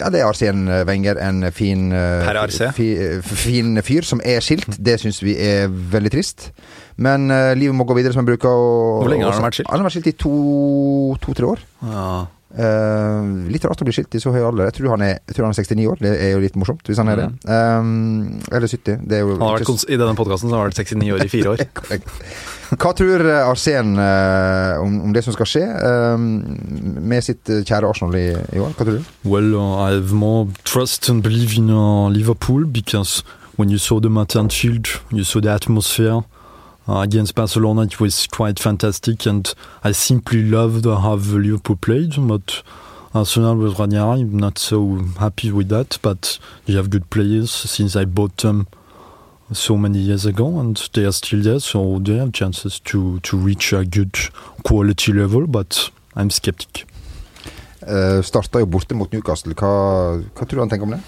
ja, 0.00 0.08
det 0.10 0.18
er 0.18 0.26
Arsen 0.26 0.66
Wenger, 0.88 1.20
en 1.22 1.46
fin, 1.54 1.92
eh, 1.94 2.72
fi, 2.74 2.88
fin 3.22 3.78
fyr 3.86 4.02
som 4.02 4.18
er 4.26 4.42
skilt. 4.42 4.66
Det 4.82 4.98
syns 4.98 5.22
vi 5.22 5.36
er 5.38 5.68
veldig 5.70 6.10
trist. 6.10 6.48
Men 6.98 7.30
uh, 7.30 7.52
livet 7.54 7.74
må 7.78 7.86
gå 7.86 7.94
videre, 7.94 8.12
som 8.12 8.24
jeg 8.26 8.34
bruker. 8.34 8.50
Og, 8.50 9.04
Hvor 9.04 9.12
lenge 9.14 9.28
har 9.30 9.38
han 9.38 9.46
vært 9.46 9.60
skilt? 9.60 9.70
Han 9.70 9.78
har 9.78 9.86
vært 9.86 9.94
skilt 10.00 10.10
i 10.10 10.16
to- 10.18 11.14
to-tre 11.22 11.46
år. 11.54 11.62
Ja. 11.86 12.08
Eh, 12.54 13.28
litt 13.50 13.64
rart 13.66 13.80
å 13.82 13.86
bli 13.86 13.94
skilt 13.94 14.14
i 14.14 14.20
så 14.22 14.30
høy 14.34 14.42
alder. 14.46 14.68
Jeg 14.68 14.76
tror 14.78 14.94
han 14.94 15.02
er, 15.02 15.16
jeg 15.26 15.36
tror 15.36 15.48
han 15.48 15.54
er 15.54 15.58
69 15.58 15.86
år. 15.90 16.02
Det 16.04 16.12
er 16.14 16.34
jo 16.36 16.42
litt 16.44 16.58
morsomt, 16.58 16.84
hvis 16.86 17.00
han 17.02 17.10
er 17.10 17.22
det. 17.22 17.28
Um, 17.50 18.40
eller 18.50 18.70
70. 18.70 19.00
Det 19.02 19.18
er 19.18 19.24
jo 19.24 19.34
Han 19.34 19.46
har 19.48 19.64
vært 19.64 19.86
I 19.90 19.98
denne 19.98 20.18
podkasten 20.18 20.54
har 20.54 20.62
han 20.62 20.70
vært 20.70 20.82
69 20.84 21.16
år 21.16 21.24
i 21.24 21.32
fire 21.32 21.54
år. 21.54 21.64
Hva 22.80 22.92
tror 22.96 23.22
eh, 23.26 23.46
Arsen 23.46 23.94
uh, 23.98 24.82
om, 24.82 25.00
om 25.08 25.14
det 25.14 25.24
som 25.26 25.34
skal 25.34 25.46
skje 25.46 25.62
eh, 25.62 26.22
med 26.24 27.26
sitt 27.26 27.50
kjære 27.50 27.90
Arsenal 27.90 28.16
i, 28.18 28.28
i 28.32 28.62
år? 28.62 28.72
Hva 28.74 28.86
tror 28.86 28.98
du? 28.98 29.10
Well, 29.26 29.50
uh, 29.58 29.84
I 29.84 29.98
have 29.98 30.14
more 30.14 30.46
trust 30.64 31.10
and 31.10 31.22
believe 31.26 31.58
in 31.58 31.70
uh, 31.70 32.08
Liverpool 32.10 32.64
because 32.66 33.22
when 33.58 33.70
you 33.70 33.78
saw 33.78 34.00
the 34.00 34.10
Martin 34.10 34.48
Field, 34.50 34.88
you 35.10 35.24
saw 35.24 35.42
the 35.42 35.52
atmosphere 35.52 36.22
uh, 36.88 36.98
against 36.98 37.34
Barcelona. 37.34 37.82
It 37.82 38.00
was 38.00 38.26
quite 38.26 38.58
fantastic, 38.58 39.26
and 39.26 39.52
I 39.82 39.92
simply 39.92 40.42
loved 40.42 40.84
how 40.84 41.14
Liverpool 41.14 41.76
played. 41.76 42.14
But 42.18 42.62
Arsenal 43.14 43.56
with 43.56 43.78
Ranieri, 43.78 44.20
I'm 44.20 44.36
not 44.38 44.58
so 44.58 45.04
happy 45.18 45.50
with 45.50 45.68
that. 45.68 45.98
But 46.02 46.38
they 46.66 46.74
have 46.74 46.90
good 46.90 47.08
players 47.10 47.50
since 47.50 47.96
I 47.96 48.04
bought 48.04 48.36
them 48.38 48.66
so 49.52 49.76
many 49.76 49.98
years 49.98 50.26
ago, 50.26 50.58
and 50.58 50.76
they 50.92 51.04
are 51.04 51.12
still 51.12 51.42
there, 51.42 51.60
so 51.60 51.98
they 51.98 52.16
have 52.16 52.32
chances 52.32 52.80
to 52.80 53.20
to 53.20 53.36
reach 53.36 53.72
a 53.72 53.84
good 53.84 54.16
quality 54.64 55.12
level. 55.12 55.46
But 55.46 55.90
I'm 56.16 56.30
skeptic. 56.30 56.86
Uh, 57.86 58.22
Starta 58.22 58.60
jo 58.60 58.66
borte 58.66 58.94
mot 58.94 59.12
Newcastle. 59.12 59.52
Hva, 59.54 60.22
hva 60.34 60.46
tror 60.46 60.56
du 60.56 60.62
han 60.62 60.70
tenker 60.72 60.86
om 60.88 60.94
det? 60.96 61.02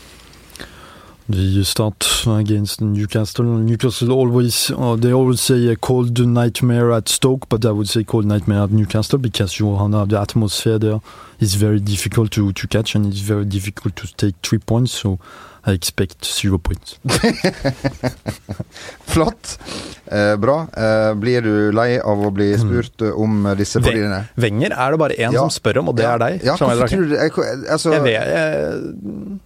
They 1.29 1.65
start 1.65 2.07
against 2.29 2.81
Newcastle. 2.81 3.45
Newcastle 3.45 4.13
always, 4.13 4.71
uh, 4.71 4.95
they 4.95 5.13
always 5.13 5.41
say 5.41 5.67
a 5.69 5.77
cold 5.77 6.25
nightmare 6.25 6.93
at 6.93 7.09
Stoke, 7.09 7.49
but 7.49 7.65
I 7.65 7.73
would 7.73 7.89
say 7.89 8.05
cold 8.05 8.27
nightmare 8.27 8.63
at 8.63 8.71
Newcastle 8.71 9.19
because 9.19 9.59
you 9.59 9.77
have 9.77 10.09
the 10.09 10.21
atmosphere 10.21 10.79
there 10.79 11.01
is 11.41 11.57
very 11.57 11.81
difficult 11.81 12.31
to, 12.33 12.53
to 12.53 12.67
catch 12.69 12.95
and 12.95 13.07
it's 13.07 13.19
very 13.21 13.45
difficult 13.45 13.97
to 13.97 14.07
take 14.15 14.37
three 14.45 14.59
points. 14.61 14.93
So 14.93 15.19
I 15.65 15.73
expect 15.73 16.25
zero 16.25 16.59
points. 16.59 16.97
Flott. 19.07 19.59
Eh, 20.07 20.37
bra. 20.37 20.69
Eh, 20.77 21.15
blir 21.19 21.43
du 21.43 21.73
lei 21.75 21.99
av 21.99 22.23
å 22.23 22.31
bli 22.31 22.53
spurt 22.59 23.03
eh, 23.03 23.11
om 23.19 23.49
disse 23.59 23.81
partiene? 23.83 24.29
Wenger 24.39 24.77
er 24.79 24.95
det 24.95 24.99
bare 25.03 25.17
én 25.19 25.33
Ja. 25.35 25.41
som 25.43 25.51
spør 25.51 25.79
om, 25.83 25.89
og 25.89 25.97
det 25.97 26.05
Ja. 26.07 26.15
er 26.15 26.19
deg. 26.23 26.45
Ja, 26.45 26.55
hvorfor 26.55 26.87
tror 26.87 27.03
du 27.03 27.09
det? 27.17 27.19
Jeg, 27.19 27.33
altså, 27.69 27.91
Jeg, 27.97 28.03
vet, 28.03 28.13
jeg, 28.13 29.41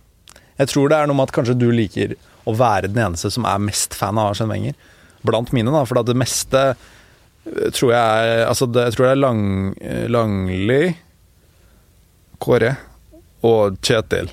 jeg 0.60 0.70
tror 0.72 0.90
det 0.92 0.98
er 0.98 1.08
noe 1.08 1.16
med 1.18 1.30
at 1.30 1.34
kanskje 1.34 1.56
du 1.58 1.70
liker 1.72 2.16
å 2.48 2.54
være 2.56 2.90
den 2.90 3.00
eneste 3.06 3.30
som 3.32 3.46
er 3.48 3.62
mest 3.62 3.96
fan 3.96 4.18
av 4.20 4.32
Arsen 4.32 4.50
Wenger. 4.50 4.76
Blant 5.26 5.52
mine, 5.56 5.72
da. 5.72 5.84
For 5.88 6.00
det 6.04 6.16
meste 6.18 6.62
eh, 6.70 7.70
tror 7.76 7.94
jeg 7.94 8.00
er 8.00 8.44
Altså, 8.46 8.68
det, 8.68 8.88
jeg 8.88 8.96
tror 8.96 9.06
det 9.06 9.14
er 9.14 9.22
Lang, 9.22 9.42
eh, 9.80 10.06
Langli, 10.12 10.82
Kåre 12.40 12.74
og 13.46 13.80
Kjetil. 13.84 14.30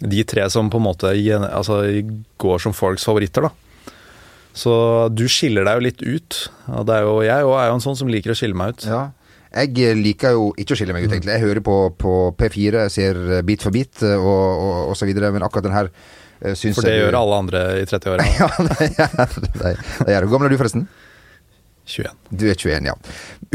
De 0.00 0.24
tre 0.24 0.46
som 0.52 0.70
på 0.72 0.80
en 0.80 0.86
måte 0.86 1.12
altså, 1.12 1.82
går 2.40 2.62
som 2.64 2.76
folks 2.76 3.04
favoritter, 3.04 3.48
da. 3.48 3.52
Så 4.56 4.72
du 5.12 5.26
skiller 5.30 5.66
deg 5.68 5.76
jo 5.76 5.84
litt 5.86 6.02
ut. 6.02 6.38
Og 6.72 6.86
det 6.88 6.96
er 6.96 7.06
jo, 7.06 7.16
jeg 7.24 7.36
er 7.36 7.68
jo 7.68 7.76
en 7.76 7.84
sånn 7.84 7.98
som 8.00 8.10
liker 8.10 8.32
å 8.32 8.38
skille 8.38 8.56
meg 8.56 8.74
ut. 8.74 8.86
Ja. 8.88 9.02
Jeg 9.50 9.98
liker 9.98 10.36
jo 10.36 10.50
ikke 10.60 10.76
å 10.76 10.78
skille 10.78 10.94
meg 10.94 11.06
ut, 11.06 11.12
egentlig. 11.12 11.34
Jeg 11.34 11.42
hører 11.42 11.62
på, 11.66 11.76
på 11.98 12.14
P4, 12.38 12.86
ser 12.92 13.18
Bit 13.46 13.66
for 13.66 13.74
bit 13.74 14.02
og, 14.06 14.30
og, 14.30 14.80
og 14.92 14.98
så 14.98 15.08
videre, 15.08 15.32
men 15.34 15.42
akkurat 15.42 15.66
den 15.66 15.74
her 15.74 15.90
syns 16.54 16.62
jeg 16.64 16.76
For 16.78 16.86
det 16.86 16.94
jeg 16.94 17.04
gjør 17.04 17.18
alle 17.18 17.38
andre 17.44 17.62
i 17.80 17.86
30-åra. 17.90 18.26
Ja, 18.40 18.48
det 18.70 18.90
gjør 18.94 19.16
det. 20.06 20.28
Hvor 20.28 20.34
gammel 20.36 20.48
er 20.48 20.54
du, 20.54 20.60
forresten? 20.60 20.86
21. 21.90 22.10
Du 22.30 22.44
er 22.46 22.54
21, 22.54 22.86
ja. 22.86 22.94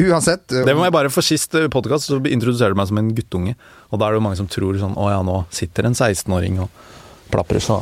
Uansett 0.10 0.52
eh, 0.52 0.66
Det 0.68 0.76
må 0.76 0.84
jeg 0.84 0.94
bare 0.96 1.12
For 1.14 1.24
sist 1.24 1.56
podkast 1.72 2.10
så 2.10 2.20
introduserer 2.28 2.76
du 2.76 2.80
meg 2.80 2.90
som 2.90 3.00
en 3.00 3.14
guttunge. 3.16 3.56
Og 3.92 4.02
da 4.02 4.08
er 4.08 4.16
det 4.16 4.20
jo 4.20 4.26
mange 4.26 4.40
som 4.40 4.50
tror 4.52 4.76
sånn 4.82 4.98
Å 5.00 5.12
ja, 5.14 5.22
nå 5.26 5.38
sitter 5.56 5.88
en 5.88 5.96
16-åring 5.96 6.60
og 6.66 6.84
plaprer, 7.32 7.64
så 7.64 7.80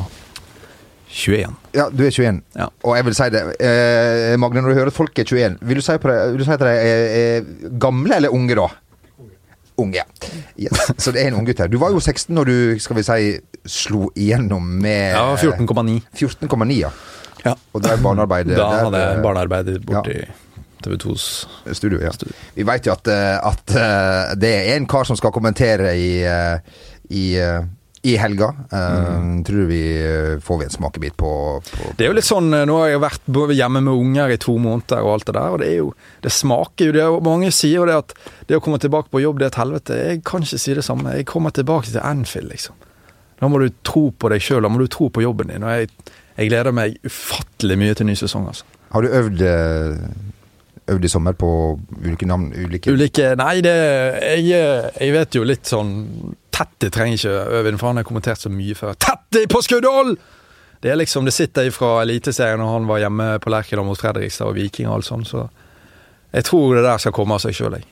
21. 1.13 1.57
Ja, 1.77 1.87
du 1.93 2.03
er 2.03 2.09
21. 2.09 2.41
Ja. 2.57 2.67
Og 2.83 2.95
jeg 2.97 3.05
vil 3.05 3.15
si 3.17 3.27
det 3.33 3.41
eh, 3.61 4.33
Magne, 4.41 4.63
når 4.63 4.73
du 4.73 4.79
hører 4.79 4.91
at 4.91 4.97
folk 4.97 5.19
er 5.21 5.27
21, 5.29 5.59
vil 5.61 5.79
du 5.79 5.85
si, 5.85 5.97
på 6.01 6.09
det, 6.09 6.17
vil 6.33 6.41
du 6.41 6.47
si 6.47 6.55
at 6.55 6.63
de 6.63 6.71
er, 6.73 7.03
er 7.19 7.75
gamle 7.81 8.17
eller 8.17 8.33
unge 8.33 8.57
da? 8.57 8.67
Unge, 9.83 10.01
ja. 10.01 10.05
Yes. 10.57 10.83
Så 11.01 11.13
det 11.13 11.23
er 11.23 11.31
en 11.31 11.39
unggutt 11.41 11.61
her. 11.61 11.69
Du 11.69 11.79
var 11.81 11.93
jo 11.93 12.01
16 12.01 12.33
når 12.33 12.49
du 12.49 12.55
skal 12.81 12.97
vi 12.97 13.05
si, 13.05 13.33
slo 13.69 14.09
igjennom 14.15 14.65
med 14.81 15.13
Ja, 15.15 15.27
14,9. 15.37 15.99
14,9, 16.17 16.79
ja. 16.81 16.93
Ja. 17.43 17.57
Og 17.75 17.83
drev 17.83 17.99
barnearbeid 18.03 18.47
Da 18.53 18.55
der, 18.55 18.83
hadde 18.85 19.03
jeg 19.03 19.23
barnearbeid 19.23 19.71
borti 19.83 20.21
TV 20.83 20.97
2s 20.99 21.47
studio. 21.73 22.01
Ja. 22.03 22.11
Studio. 22.11 22.35
Vi 22.55 22.65
veit 22.67 22.87
jo 22.87 22.91
at, 22.91 23.07
eh, 23.07 23.37
at 23.39 23.75
eh, 23.79 24.33
det 24.39 24.51
er 24.57 24.73
en 24.75 24.87
kar 24.89 25.07
som 25.07 25.15
skal 25.19 25.31
kommentere 25.31 25.93
i, 25.95 26.09
eh, 26.27 26.59
i, 27.09 27.25
i 28.05 28.17
helga. 28.17 28.55
Mm. 28.71 29.43
Tror 29.43 29.65
vi 29.65 29.81
eh, 30.05 30.39
får 30.39 30.57
vi 30.57 30.65
en 30.65 30.69
smakebit 30.69 31.15
på, 31.17 31.61
på 31.71 31.91
Det 31.95 32.03
er 32.03 32.09
jo 32.11 32.15
litt 32.17 32.27
sånn, 32.27 32.49
eh, 32.53 32.65
Nå 32.67 32.75
har 32.81 32.89
jeg 32.91 32.99
vært 32.99 33.29
hjemme 33.55 33.79
med 33.85 33.93
unger 33.93 34.33
i 34.33 34.39
to 34.43 34.57
måneder 34.59 35.05
og 35.05 35.13
alt 35.13 35.29
det 35.29 35.35
der, 35.37 35.55
og 35.55 35.61
det 35.61 35.69
er 35.71 35.77
jo 35.77 35.93
Det 36.25 36.33
smaker 36.35 36.89
jo 36.89 36.95
det. 36.97 37.05
Mange 37.23 37.51
sier 37.55 37.79
jo 37.79 37.87
det 37.87 37.95
at 38.01 38.11
det 38.49 38.59
å 38.59 38.63
komme 38.65 38.81
tilbake 38.83 39.07
på 39.07 39.23
jobb, 39.23 39.39
det 39.39 39.47
er 39.47 39.53
et 39.53 39.61
helvete. 39.61 40.01
Jeg 40.09 40.19
kan 40.27 40.43
ikke 40.43 40.59
si 40.59 40.75
det 40.75 40.83
samme. 40.83 41.15
Jeg 41.15 41.29
kommer 41.31 41.55
tilbake 41.55 41.93
til 41.93 42.03
Anfield, 42.03 42.51
liksom. 42.51 42.75
Da 43.39 43.47
må 43.47 43.63
du 43.63 43.69
tro 43.87 44.09
på 44.11 44.33
deg 44.35 44.43
sjøl, 44.43 44.67
da 44.67 44.71
må 44.71 44.83
du 44.83 44.91
tro 44.91 45.07
på 45.07 45.23
jobben 45.23 45.53
din. 45.53 45.63
Og 45.63 45.71
jeg, 45.71 46.11
jeg 46.35 46.51
gleder 46.51 46.75
meg 46.75 46.99
ufattelig 47.07 47.79
mye 47.79 47.95
til 47.95 48.11
ny 48.11 48.19
sesong, 48.19 48.51
altså. 48.51 48.67
Har 48.91 49.07
du 49.07 49.15
øvd, 49.15 49.47
øvd 50.91 51.07
i 51.07 51.15
sommer 51.15 51.39
på 51.39 51.49
ulike 52.03 52.27
navn? 52.27 52.51
Ulike 52.51 52.91
Ulike 52.91 53.31
Nei, 53.39 53.55
det 53.63 53.73
jeg, 53.79 54.63
jeg 54.99 55.15
vet 55.15 55.39
jo 55.39 55.47
litt 55.47 55.71
sånn 55.71 55.93
Tette 56.53 56.89
trenger 56.93 57.17
ikke 57.17 57.59
Øvind, 57.59 57.79
for 57.81 57.89
han 57.89 57.99
har 58.01 58.07
kommentert 58.07 58.43
så 58.43 58.51
mye 58.53 58.77
før. 58.77 58.93
Tette 58.99 59.45
på 59.49 59.61
skuddhold! 59.65 60.17
Det 60.83 60.91
er 60.91 60.99
liksom, 60.99 61.25
det 61.25 61.31
sitter 61.33 61.69
fra 61.71 62.01
Eliteserien 62.03 62.59
når 62.59 62.73
han 62.73 62.87
var 62.89 62.99
hjemme 62.99 63.27
på 63.39 63.51
Lerkendal 63.53 63.87
mot 63.87 63.99
Fredrikstad 63.99 64.49
og 64.51 64.57
Viking 64.57 64.89
og 64.89 64.97
alt 64.97 65.07
sånt, 65.07 65.29
så 65.29 65.45
jeg 66.33 66.43
tror 66.49 66.75
det 66.75 66.83
der 66.83 66.99
skal 66.99 67.13
komme 67.15 67.37
av 67.37 67.43
seg 67.43 67.55
sjøl, 67.55 67.77
jeg. 67.77 67.87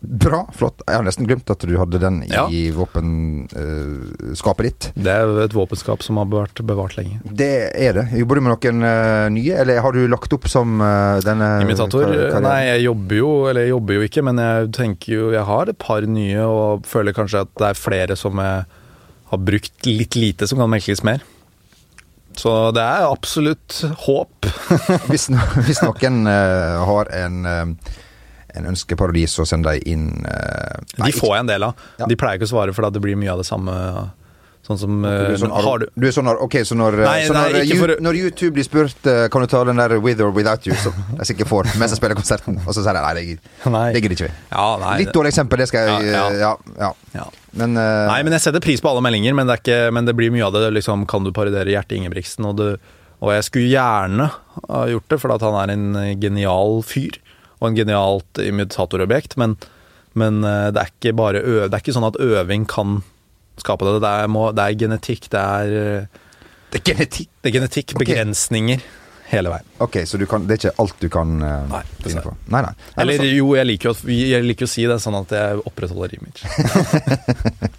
Bra, 0.00 0.46
flott. 0.56 0.80
Jeg 0.88 0.96
har 0.96 1.04
nesten 1.04 1.26
glemt 1.28 1.50
at 1.52 1.60
du 1.68 1.74
hadde 1.76 1.98
den 2.00 2.22
Ja. 2.30 2.46
i 2.48 2.70
våpenskapet 2.72 4.64
ditt. 4.64 4.86
Det 4.96 5.12
er 5.12 5.32
et 5.44 5.52
våpenskap 5.52 6.02
som 6.02 6.16
har 6.16 6.26
vært 6.32 6.62
bevart 6.64 6.96
lenge. 6.96 7.20
Det 7.24 7.70
er 7.76 7.92
det. 7.98 8.06
Jobber 8.16 8.40
du 8.40 8.40
med 8.46 8.54
noen 8.54 8.80
uh, 8.86 9.28
nye, 9.28 9.58
eller 9.60 9.82
har 9.84 9.92
du 9.92 10.06
lagt 10.08 10.32
opp 10.32 10.48
som 10.48 10.80
uh, 10.80 11.20
denne 11.24 11.50
Imitator? 11.66 12.06
karrieren? 12.08 12.42
Nei, 12.48 12.62
jeg 12.70 12.86
jobber 12.88 13.20
jo, 13.20 13.32
eller 13.50 13.66
jeg 13.66 13.74
jobber 13.74 13.98
jo 13.98 14.06
ikke, 14.08 14.24
men 14.24 14.40
jeg 14.40 14.70
tenker 14.76 15.12
jo 15.12 15.30
Jeg 15.36 15.44
har 15.50 15.68
et 15.68 15.78
par 15.78 16.00
nye, 16.08 16.46
og 16.48 16.86
føler 16.88 17.12
kanskje 17.16 17.44
at 17.44 17.52
det 17.60 17.68
er 17.68 17.82
flere 17.84 18.16
som 18.16 18.40
jeg 18.40 18.64
har 19.30 19.44
brukt 19.46 19.86
litt 19.86 20.16
lite, 20.16 20.48
som 20.48 20.58
kan 20.58 20.70
melkes 20.72 21.04
mer. 21.06 21.20
Så 22.40 22.70
det 22.72 22.82
er 22.82 23.04
absolutt 23.10 23.82
håp. 24.06 24.48
Hvis, 25.10 25.28
no 25.28 25.42
hvis 25.66 25.82
noen 25.84 26.22
uh, 26.24 26.80
har 26.88 27.10
en, 27.20 27.44
en 28.58 28.70
ønskeparodi, 28.72 29.26
så 29.30 29.46
send 29.48 29.66
deg 29.68 29.84
inn 29.90 30.08
eh, 30.24 30.80
nei, 30.98 31.10
De 31.10 31.18
får 31.18 31.34
jeg 31.36 31.44
en 31.46 31.52
del 31.52 31.68
av. 31.70 31.84
Ja. 32.00 32.08
De 32.10 32.16
pleier 32.20 32.40
ikke 32.40 32.48
å 32.48 32.54
svare, 32.54 32.74
for 32.76 32.88
det 32.90 33.02
blir 33.04 33.18
mye 33.20 33.32
av 33.34 33.42
det 33.42 33.48
samme. 33.48 33.76
Sånn 34.66 34.76
som 34.78 34.96
Du 35.02 35.08
eh, 35.08 35.32
er 35.32 35.38
sånn, 35.40 35.52
Har 35.56 35.80
du 35.80 35.86
du 35.96 36.04
er 36.06 36.12
sånn 36.12 36.28
Ok, 36.30 36.58
så 36.68 36.76
når, 36.76 36.98
Nei, 37.00 37.22
så 37.24 37.32
når, 37.34 37.54
nei, 37.56 37.78
for- 37.80 38.02
når 38.04 38.18
YouTube 38.18 38.52
blir 38.58 38.66
spurt 38.66 39.08
eh, 39.08 39.22
Kan 39.32 39.40
du 39.42 39.48
ta 39.50 39.62
den 39.64 39.80
der 39.80 39.94
With 40.04 40.20
or 40.20 40.34
Without 40.36 40.68
You, 40.68 40.76
som 40.82 40.92
jeg 41.16 41.30
sikkert 41.32 41.48
får 41.50 41.70
mens 41.80 41.94
jeg 41.94 42.00
spiller 42.02 42.18
konserten, 42.18 42.60
og 42.60 42.76
så 42.76 42.84
sier 42.84 42.98
jeg 43.00 43.40
nei, 43.72 43.86
det 43.94 44.02
gidder 44.04 44.16
ikke 44.18 44.28
vi. 44.28 44.34
Ja, 44.52 44.66
Litt 45.00 45.14
dårlig 45.16 45.32
eksempel, 45.32 45.62
det 45.64 45.70
skal 45.72 45.88
jeg 45.88 46.12
Ja, 46.12 46.52
Ja, 46.76 46.92
ja. 47.16 47.26
Men, 47.56 47.74
uh... 47.74 48.06
Nei, 48.12 48.20
men 48.26 48.36
jeg 48.36 48.44
setter 48.44 48.62
pris 48.62 48.82
på 48.84 48.90
alle 48.92 49.02
meldinger, 49.02 49.34
men 49.34 49.48
det, 49.48 49.56
er 49.56 49.62
ikke, 49.64 49.78
men 49.96 50.06
det 50.06 50.14
blir 50.18 50.30
mye 50.30 50.44
av 50.46 50.54
det. 50.54 50.68
Liksom, 50.76 51.02
kan 51.10 51.24
du 51.26 51.32
parodiere 51.34 51.72
Hjerte 51.72 51.96
Ingebrigtsen? 51.96 52.46
Og, 52.46 52.60
du, 52.60 52.92
og 53.18 53.32
jeg 53.34 53.46
skulle 53.48 53.72
gjerne 53.72 54.28
ha 54.68 54.84
gjort 54.92 55.10
det, 55.10 55.18
for 55.24 55.34
at 55.34 55.42
han 55.42 55.56
er 55.58 55.72
en 55.74 55.88
eh, 55.98 56.12
genial 56.20 56.78
fyr. 56.86 57.18
Og 57.60 57.68
en 57.68 57.76
genialt 57.76 58.40
imitatorobjekt, 58.40 59.36
men, 59.40 59.56
men 60.18 60.40
eh, 60.46 60.68
det 60.74 60.82
er 60.82 60.92
ikke 60.92 61.16
bare 61.18 61.42
øv, 61.44 61.66
Det 61.68 61.76
er 61.76 61.84
ikke 61.84 61.96
sånn 61.96 62.08
at 62.08 62.20
øving 62.20 62.66
kan 62.70 63.00
skape 63.60 63.86
det. 63.86 64.00
Det 64.04 64.14
er, 64.22 64.30
må, 64.32 64.48
det 64.56 64.64
er 64.64 64.78
genetikk, 64.80 65.28
det 65.32 65.42
er, 65.44 65.76
eh, 65.80 66.46
det 66.72 66.80
er 66.80 66.86
genetikk. 66.92 67.30
det 67.40 67.50
er 67.50 67.56
genetikk, 67.58 67.94
begrensninger, 68.00 68.84
hele 69.30 69.50
veien. 69.52 69.66
Ok, 69.80 70.00
så 70.10 70.18
du 70.20 70.26
kan, 70.28 70.44
det 70.48 70.56
er 70.56 70.60
ikke 70.60 70.82
alt 70.82 70.96
du 71.00 71.08
kan 71.12 71.36
uh, 71.42 71.68
Nei, 71.70 71.82
finne 72.04 72.22
på? 72.24 72.32
Nei, 72.52 72.60
nei. 72.66 72.72
nei 72.74 73.02
Eller 73.04 73.20
sånn. 73.22 73.30
jo, 73.38 73.48
jeg 73.56 73.68
liker 73.70 73.90
jo 73.90 73.94
å- 73.94 74.16
jeg 74.16 74.44
liker 74.44 74.66
å 74.68 74.70
si 74.74 74.86
det 74.90 74.98
sånn 75.02 75.16
at 75.20 75.34
jeg 75.36 75.62
opprettholder 75.70 76.16
image. 76.18 76.44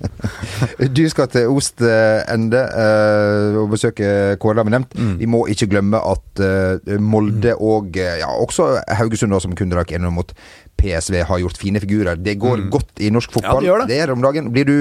Du 0.91 1.01
skal 1.09 1.27
til 1.31 1.49
Ostende 1.51 2.61
uh, 2.69 3.57
og 3.61 3.71
besøke 3.73 4.37
Kårla, 4.41 4.63
vi 4.67 4.73
nevnt. 4.73 4.93
Mm. 4.97 5.13
Vi 5.21 5.29
må 5.29 5.43
ikke 5.51 5.67
glemme 5.71 5.99
at 6.01 6.41
uh, 6.43 6.97
Molde 7.01 7.55
og 7.57 7.97
eh, 8.01 8.19
ja, 8.21 8.29
også 8.41 8.71
Haugesund, 8.99 9.33
da, 9.33 9.39
som 9.43 9.55
kunne 9.57 9.73
drakk 9.75 9.93
gjennom 9.95 10.17
mot 10.19 10.33
PSV, 10.81 11.19
har 11.29 11.41
gjort 11.43 11.59
fine 11.61 11.81
figurer. 11.83 12.19
Det 12.19 12.35
går 12.41 12.65
godt 12.73 13.03
i 13.03 13.11
norsk 13.13 13.37
fotball. 13.37 13.61
Mm. 13.61 13.67
Ja, 13.69 13.77
det 13.85 13.99
gjør 13.99 14.11
det. 14.11 14.15
om 14.15 14.25
dagen. 14.25 14.49
Blir 14.55 14.67
du 14.67 14.77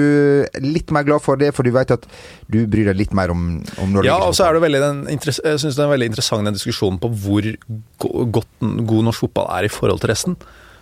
litt 0.65 0.91
mer 0.93 1.05
glad 1.07 1.23
for 1.23 1.39
det, 1.39 1.53
for 1.55 1.67
du 1.67 1.71
vet 1.75 1.93
at 1.93 2.07
du 2.51 2.63
bryr 2.65 2.89
deg 2.91 2.99
litt 2.99 3.13
mer 3.17 3.33
om, 3.33 3.61
om 3.81 3.93
Norge? 3.93 4.09
Ja, 4.09 4.17
og 4.25 4.35
så 4.37 4.47
er 4.47 4.57
det 4.57 4.65
veldig 4.65 4.81
den, 4.83 5.05
jeg 5.11 5.61
synes 5.61 5.77
det 5.77 5.85
er 5.85 5.93
veldig 5.93 6.11
interessant 6.11 6.49
den 6.49 6.57
diskusjonen 6.57 6.99
på 7.01 7.11
hvor 7.23 7.47
godt, 8.33 8.51
god 8.59 9.07
norsk 9.07 9.27
fotball 9.27 9.49
er 9.59 9.69
i 9.69 9.71
forhold 9.71 10.03
til 10.03 10.13
resten. 10.13 10.37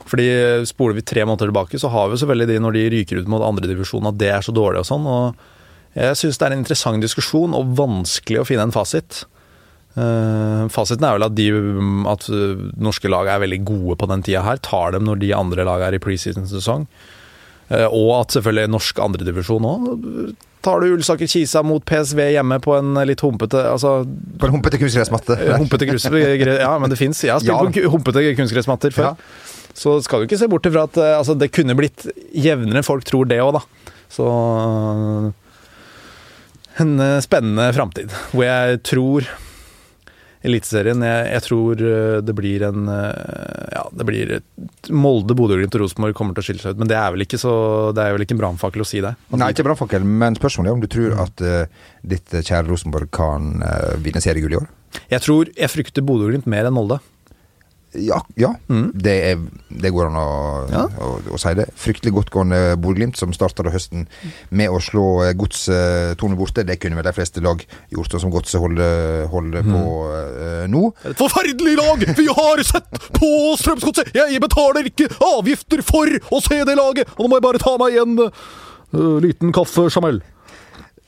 Fordi 0.10 0.28
eh, 0.34 0.66
Spoler 0.70 0.98
vi 0.98 1.06
tre 1.06 1.26
måneder 1.26 1.50
tilbake, 1.50 1.80
så 1.80 1.92
har 1.94 2.08
vi 2.08 2.18
jo 2.18 2.24
selvfølgelig 2.24 2.50
de 2.50 2.62
når 2.64 2.78
de 2.78 2.86
ryker 2.96 3.22
ut 3.22 3.32
mot 3.32 3.46
andredivisjon, 3.46 4.08
at 4.10 4.18
det 4.20 4.32
er 4.34 4.46
så 4.46 4.56
dårlig 4.56 4.84
og 4.84 4.90
sånn. 4.90 5.06
og 5.06 5.98
Jeg 5.98 6.18
syns 6.22 6.40
det 6.40 6.48
er 6.48 6.56
en 6.56 6.64
interessant 6.64 7.04
diskusjon, 7.04 7.54
og 7.58 7.76
vanskelig 7.78 8.42
å 8.42 8.48
finne 8.48 8.66
en 8.68 8.76
fasit. 8.76 9.24
Eh, 10.00 10.66
fasiten 10.72 11.04
er 11.04 11.18
vel 11.18 11.26
at, 11.28 11.34
de, 11.36 11.48
at 12.12 12.28
eh, 12.32 12.60
norske 12.80 13.10
lag 13.12 13.28
er 13.34 13.42
veldig 13.44 13.58
gode 13.68 13.98
på 14.00 14.08
den 14.12 14.24
tida 14.26 14.44
her. 14.46 14.60
Tar 14.64 14.94
dem 14.96 15.08
når 15.10 15.20
de 15.24 15.32
andre 15.36 15.66
lag 15.68 15.84
er 15.90 15.98
i 15.98 16.02
preseason-sesong. 16.04 16.86
Eh, 17.70 17.86
og 17.86 18.14
at 18.22 18.38
selvfølgelig 18.38 18.72
norsk 18.72 19.02
andredivisjon 19.04 19.68
òg. 19.68 20.06
Tar 20.66 20.82
du 20.84 20.90
Ulsaker 20.92 21.30
Kisa 21.32 21.62
mot 21.64 21.84
PSV 21.88 22.20
hjemme 22.34 22.58
på 22.64 22.74
en 22.76 22.98
litt 23.08 23.22
humpete 23.24 23.62
altså, 23.72 24.02
På 24.42 24.50
en 24.50 24.58
humpete 24.58 24.80
kunstgressmatte. 24.82 25.38
Humpete 25.56 25.88
grus 25.90 26.08
Ja, 26.12 26.74
men 26.82 26.92
det 26.92 27.00
fins. 27.00 27.22
Jeg 27.24 27.32
har 27.36 27.44
spilt 27.44 27.78
Ja. 27.80 27.86
på 27.88 27.94
humpete 27.96 28.26
kunstgressmatter 28.40 28.96
før. 28.96 29.14
Ja. 29.14 29.76
Så 29.80 29.94
skal 30.04 30.20
du 30.20 30.28
ikke 30.28 30.40
se 30.42 30.50
bort 30.52 30.66
ifra 30.68 30.84
at 30.90 30.98
altså, 31.20 31.38
det 31.40 31.52
kunne 31.56 31.76
blitt 31.80 32.08
jevnere. 32.36 32.84
Folk 32.84 33.06
tror 33.08 33.30
det 33.30 33.40
òg, 33.44 33.56
da. 33.60 33.94
Så 34.12 34.26
En 36.80 36.92
spennende 37.24 37.70
framtid, 37.76 38.12
hvor 38.32 38.46
jeg 38.48 38.82
tror 38.88 39.28
Eliteserien 40.40 41.02
jeg, 41.04 41.24
jeg 41.34 41.44
tror 41.44 41.82
øh, 41.84 42.18
det 42.24 42.36
blir 42.38 42.64
en 42.70 42.88
øh, 42.88 43.66
Ja, 43.74 43.82
det 43.92 44.06
blir 44.08 44.32
Molde, 44.96 45.36
Bodø-Glimt 45.36 45.76
og 45.76 45.84
Rosenborg 45.84 46.16
kommer 46.16 46.38
til 46.38 46.44
å 46.44 46.48
skille 46.48 46.64
seg 46.64 46.76
ut. 46.76 46.80
Men 46.80 46.92
det 46.92 46.96
er 46.96 47.12
vel 47.12 47.26
ikke 47.26 47.42
så 47.42 47.54
Det 47.96 48.06
er 48.06 48.16
vel 48.16 48.24
ikke 48.24 48.38
en 48.38 48.42
brannfakkel 48.42 48.86
å 48.86 48.88
si 48.88 49.04
det. 49.04 49.12
Nei, 49.36 49.52
ikke 49.52 49.68
brannfakkel, 49.68 50.08
men 50.08 50.40
spørsmålet 50.40 50.72
er 50.72 50.78
om 50.78 50.84
du 50.84 50.90
tror 50.92 51.18
at 51.26 51.44
uh, 51.44 51.88
ditt 52.08 52.34
eh, 52.34 52.46
kjære 52.46 52.70
Rosenborg 52.70 53.12
kan 53.16 53.60
uh, 53.60 53.96
vinne 54.00 54.24
seriegull 54.24 54.56
i 54.56 54.60
år? 54.62 54.70
Jeg 55.12 55.26
tror 55.26 55.52
Jeg 55.54 55.74
frykter 55.74 56.06
Bodø-Glimt 56.06 56.48
mer 56.50 56.70
enn 56.70 56.78
Molde. 56.78 57.02
Ja, 57.98 58.20
ja. 58.38 58.52
Mm. 58.70 58.92
Det, 58.94 59.14
er, 59.32 59.40
det 59.82 59.90
går 59.96 60.12
an 60.12 60.18
å, 60.20 60.26
Ja. 60.70 60.84
å, 61.02 61.08
å 61.34 61.40
si 61.42 61.54
det. 61.58 61.66
Fryktelig 61.80 62.12
godtgående 62.14 62.76
Bodø-Glimt, 62.78 63.18
som 63.18 63.34
starta 63.34 63.64
høsten 63.74 64.06
med 64.54 64.70
å 64.70 64.78
slå 64.84 65.06
eh, 65.26 65.34
Godset 65.34 66.20
2-0 66.22 66.36
borte. 66.38 66.64
Det 66.68 66.78
kunne 66.80 67.00
vel 67.00 67.08
de 67.10 67.14
fleste 67.18 67.42
lag 67.42 67.64
gjort, 67.90 68.12
sånn 68.14 68.24
som 68.28 68.34
Godset 68.36 68.62
holder, 68.62 69.26
holder 69.34 69.66
Mm. 69.66 69.74
på 69.74 69.82
uh, 70.14 70.66
nå. 70.70 70.84
Et 71.10 71.18
forferdelig 71.18 71.76
lag 71.80 72.04
vi 72.18 72.28
har 72.30 72.62
sett 72.64 72.90
på 73.18 73.30
Strømsgodset! 73.60 74.14
Jeg 74.16 74.40
betaler 74.42 74.86
ikke 74.88 75.10
avgifter 75.26 75.82
for 75.86 76.08
å 76.30 76.40
se 76.46 76.62
det 76.66 76.76
laget! 76.78 77.10
Og 77.18 77.26
nå 77.26 77.32
må 77.34 77.40
jeg 77.42 77.48
bare 77.50 77.62
ta 77.62 77.74
meg 77.82 77.98
en 78.02 78.16
uh, 78.30 79.18
liten 79.24 79.52
kaffe 79.56 79.90
Jamel. 79.90 80.22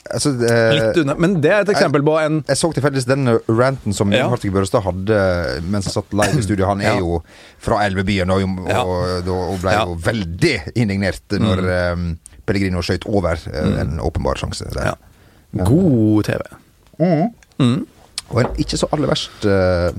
Altså, 0.10 0.32
det, 0.34 0.50
Litt 0.76 0.98
unna. 1.04 1.16
Men 1.22 1.36
det 1.44 1.52
er 1.54 1.62
et 1.62 1.72
eksempel 1.76 2.02
på 2.06 2.16
en 2.18 2.40
jeg 2.48 2.58
så 2.58 2.72
tilfeldigvis 2.74 3.06
den 3.10 3.30
ranten 3.48 3.94
som 3.94 4.12
Ja. 4.12 4.24
Jon 4.24 4.34
Hartvig 4.34 4.52
Børrestad 4.56 4.84
hadde 4.86 5.20
mens 5.68 5.86
han 5.90 5.96
satt 6.00 6.16
live 6.18 6.40
i 6.42 6.46
studio. 6.46 6.66
Han 6.66 6.82
er 6.82 6.96
Ja. 6.96 7.00
jo 7.00 7.22
fra 7.62 7.84
Elvebyen 7.86 8.32
og, 8.34 8.42
og, 8.42 8.70
Ja. 8.70 8.82
og, 8.82 9.30
og 9.30 9.62
ble 9.62 9.72
Ja. 9.72 9.86
jo 9.86 9.96
veldig 9.96 10.74
indignert 10.76 11.22
når 11.38 11.62
mm. 11.96 12.18
Pellegrino 12.46 12.82
skøyt 12.82 13.06
over 13.06 13.38
mm. 13.38 13.78
en 13.80 14.00
åpenbar 14.00 14.42
sjanse. 14.42 14.66
Der. 14.74 14.96
Ja. 14.96 15.64
god 15.66 16.24
TV. 16.26 16.42
Mm. 17.00 17.86
Og 18.32 18.40
en 18.40 18.54
ikke 18.64 18.78
så 18.80 18.88
aller 18.96 19.10
verst 19.12 19.44
uh, 19.46 19.92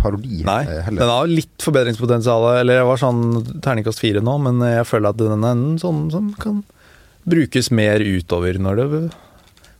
parodi 0.00 0.42
Nei, 0.46 0.64
heller. 0.64 1.02
den 1.04 1.10
har 1.12 1.26
litt 1.28 1.62
forbedringspotensial. 1.62 2.46
Eller 2.60 2.80
jeg 2.80 2.88
var 2.88 2.96
sånn 3.02 3.60
terningkast 3.60 4.00
fire 4.00 4.22
nå, 4.24 4.38
men 4.40 4.62
jeg 4.66 4.86
føler 4.88 5.12
at 5.12 5.20
den 5.20 5.44
er 5.44 5.52
en 5.52 5.78
sånn 5.78 6.10
som 6.10 6.32
kan 6.40 6.62
brukes 7.28 7.70
mer 7.70 8.00
utover 8.00 8.58
når 8.60 8.80
det 8.80 8.88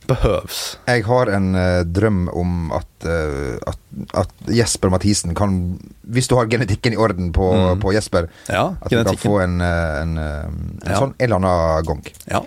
behøves. 0.09 0.59
Jeg 0.87 1.05
har 1.07 1.31
en 1.35 1.55
uh, 1.55 1.83
drøm 1.85 2.25
om 2.33 2.71
at, 2.75 2.89
uh, 3.07 3.55
at, 3.71 3.79
at 4.25 4.51
Jesper 4.53 4.91
Mathisen 4.93 5.35
kan 5.37 5.79
Hvis 6.05 6.29
du 6.29 6.35
har 6.37 6.49
genetikken 6.51 6.93
i 6.93 6.99
orden 7.01 7.31
på, 7.33 7.47
Mm. 7.55 7.79
på 7.81 7.93
Jesper, 7.95 8.27
Ja, 8.49 8.75
at 8.81 8.91
du 8.91 9.03
kan 9.03 9.17
få 9.17 9.39
en, 9.43 9.61
eh, 9.61 10.01
en, 10.01 10.17
en 10.17 10.77
Ja. 10.85 10.99
sånn 10.99 11.15
en 11.17 11.25
eller 11.25 11.35
annen 11.35 11.85
gang. 11.85 12.03
Ja. 12.29 12.43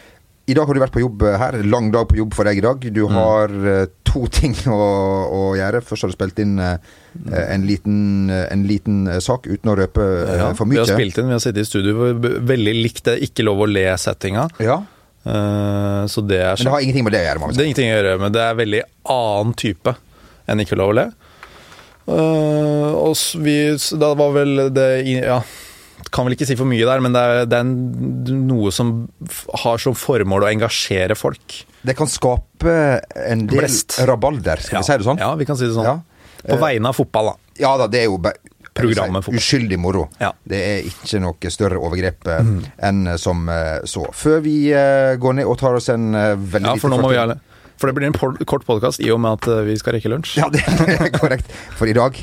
I 0.48 0.54
dag 0.54 0.66
har 0.66 0.74
du 0.74 0.80
vært 0.80 0.94
på 0.94 1.02
jobb 1.02 1.22
her. 1.22 1.58
Lang 1.64 1.90
dag 1.92 2.06
på 2.08 2.16
jobb 2.16 2.34
for 2.34 2.48
deg 2.48 2.56
i 2.56 2.64
dag. 2.64 2.80
Mm. 2.80 2.94
Du 2.94 3.06
har 3.12 3.48
mm. 3.52 3.90
to 4.04 4.26
ting 4.38 4.54
å, 4.72 4.78
å 5.28 5.40
gjøre. 5.58 5.82
Først 5.84 6.06
har 6.06 6.12
du 6.12 6.16
spilt 6.16 6.38
inn 6.40 6.58
uh, 6.58 6.78
en 7.28 7.66
liten, 7.68 8.30
uh, 8.30 8.46
en 8.52 8.62
liten 8.68 9.20
sak 9.20 9.48
uten 9.50 9.72
å 9.72 9.76
røpe 9.76 10.00
uh, 10.00 10.36
Ja, 10.38 10.52
for 10.56 10.70
vi 10.70 10.78
har 10.80 10.88
spilt 10.88 11.18
inn, 11.18 11.28
vi 11.28 11.36
har 11.36 11.42
sittet 11.44 11.66
i 11.66 11.68
studio, 11.68 12.14
veldig 12.14 12.76
likt 12.78 13.04
det 13.10 13.18
ikke 13.28 13.44
lov 13.44 13.66
å 13.66 13.68
le-settinga. 13.68 14.48
Ja, 14.64 14.80
så 15.24 16.22
det 16.24 16.38
er 16.40 16.56
Men 16.56 16.64
det 16.68 16.72
har 16.72 16.84
ingenting 16.84 17.04
med 17.04 17.12
det 17.12 17.20
å 17.20 17.26
gjøre. 17.28 17.52
Det 17.52 17.62
er 17.62 17.66
ingenting 17.68 17.90
å 17.90 17.96
gjøre 17.96 18.18
men 18.22 18.32
det 18.32 18.42
er 18.44 18.60
veldig 18.60 18.82
annen 19.14 19.56
type 19.58 19.96
enn 20.48 20.62
ikke 20.64 20.78
lov 20.80 20.92
å 20.94 20.96
le. 20.96 21.06
Eh, 22.08 22.92
og 22.96 23.16
vi, 23.44 23.56
da 24.00 24.12
var 24.16 24.30
vel 24.32 24.62
det 24.72 24.86
Ja, 25.12 25.42
kan 26.14 26.24
vel 26.24 26.36
ikke 26.38 26.46
si 26.48 26.56
for 26.56 26.68
mye 26.70 26.86
der, 26.88 27.02
men 27.04 27.12
det 27.12 27.20
er, 27.20 27.42
det 27.50 27.58
er 27.58 27.68
noe 28.48 28.70
som 28.72 28.92
har 29.64 29.82
som 29.82 29.96
formål 29.98 30.46
å 30.46 30.50
engasjere 30.54 31.16
folk. 31.18 31.58
Det 31.84 31.94
kan 31.98 32.08
skape 32.08 32.76
en 33.26 33.44
del 33.50 33.64
Blest. 33.64 33.98
rabalder, 34.08 34.62
skal 34.64 34.80
vi 34.80 34.88
si 34.88 34.96
det 35.02 35.08
sånn? 35.08 35.20
Ja, 35.20 35.34
vi 35.38 35.48
kan 35.48 35.58
si 35.60 35.68
det 35.68 35.76
sånn. 35.76 35.84
Ja. 35.88 35.98
På 36.48 36.56
vegne 36.62 36.92
av 36.92 36.96
fotball, 36.96 37.32
da. 37.34 37.52
Ja 37.58 37.74
da, 37.80 37.88
det 37.90 38.04
er 38.04 38.08
jo 38.08 38.20
Programmet 38.78 39.26
si, 39.26 39.36
uskyldig 39.38 39.78
moro. 39.80 40.06
Ja. 40.22 40.32
Det 40.48 40.62
er 40.64 40.88
ikke 40.88 41.20
noe 41.22 41.52
større 41.52 41.80
overgrep 41.82 42.28
mm. 42.28 42.56
enn 42.88 43.12
som 43.20 43.48
eh, 43.52 43.78
så. 43.88 44.06
Før 44.14 44.42
vi 44.44 44.56
eh, 44.72 45.14
går 45.20 45.40
ned 45.40 45.50
og 45.50 45.58
tar 45.60 45.78
oss 45.78 45.90
en 45.92 46.10
eh, 46.14 46.34
veldig 46.38 46.74
Ja, 46.74 46.80
for 46.80 46.92
nå 46.92 47.00
må 47.02 47.12
vi 47.12 47.18
gjøre 47.18 47.36
det. 47.36 47.40
For 47.78 47.90
det 47.90 47.94
blir 47.94 48.08
en 48.10 48.44
kort 48.48 48.66
podkast 48.66 49.02
i 49.04 49.10
og 49.14 49.20
med 49.22 49.38
at 49.38 49.48
eh, 49.52 49.64
vi 49.68 49.78
skal 49.78 49.98
rekke 49.98 50.10
lunsj. 50.10 50.38
Ja, 50.40 50.50
det 50.50 50.64
er 50.66 51.10
korrekt. 51.20 51.52
For 51.78 51.90
i 51.90 51.96
dag 51.96 52.18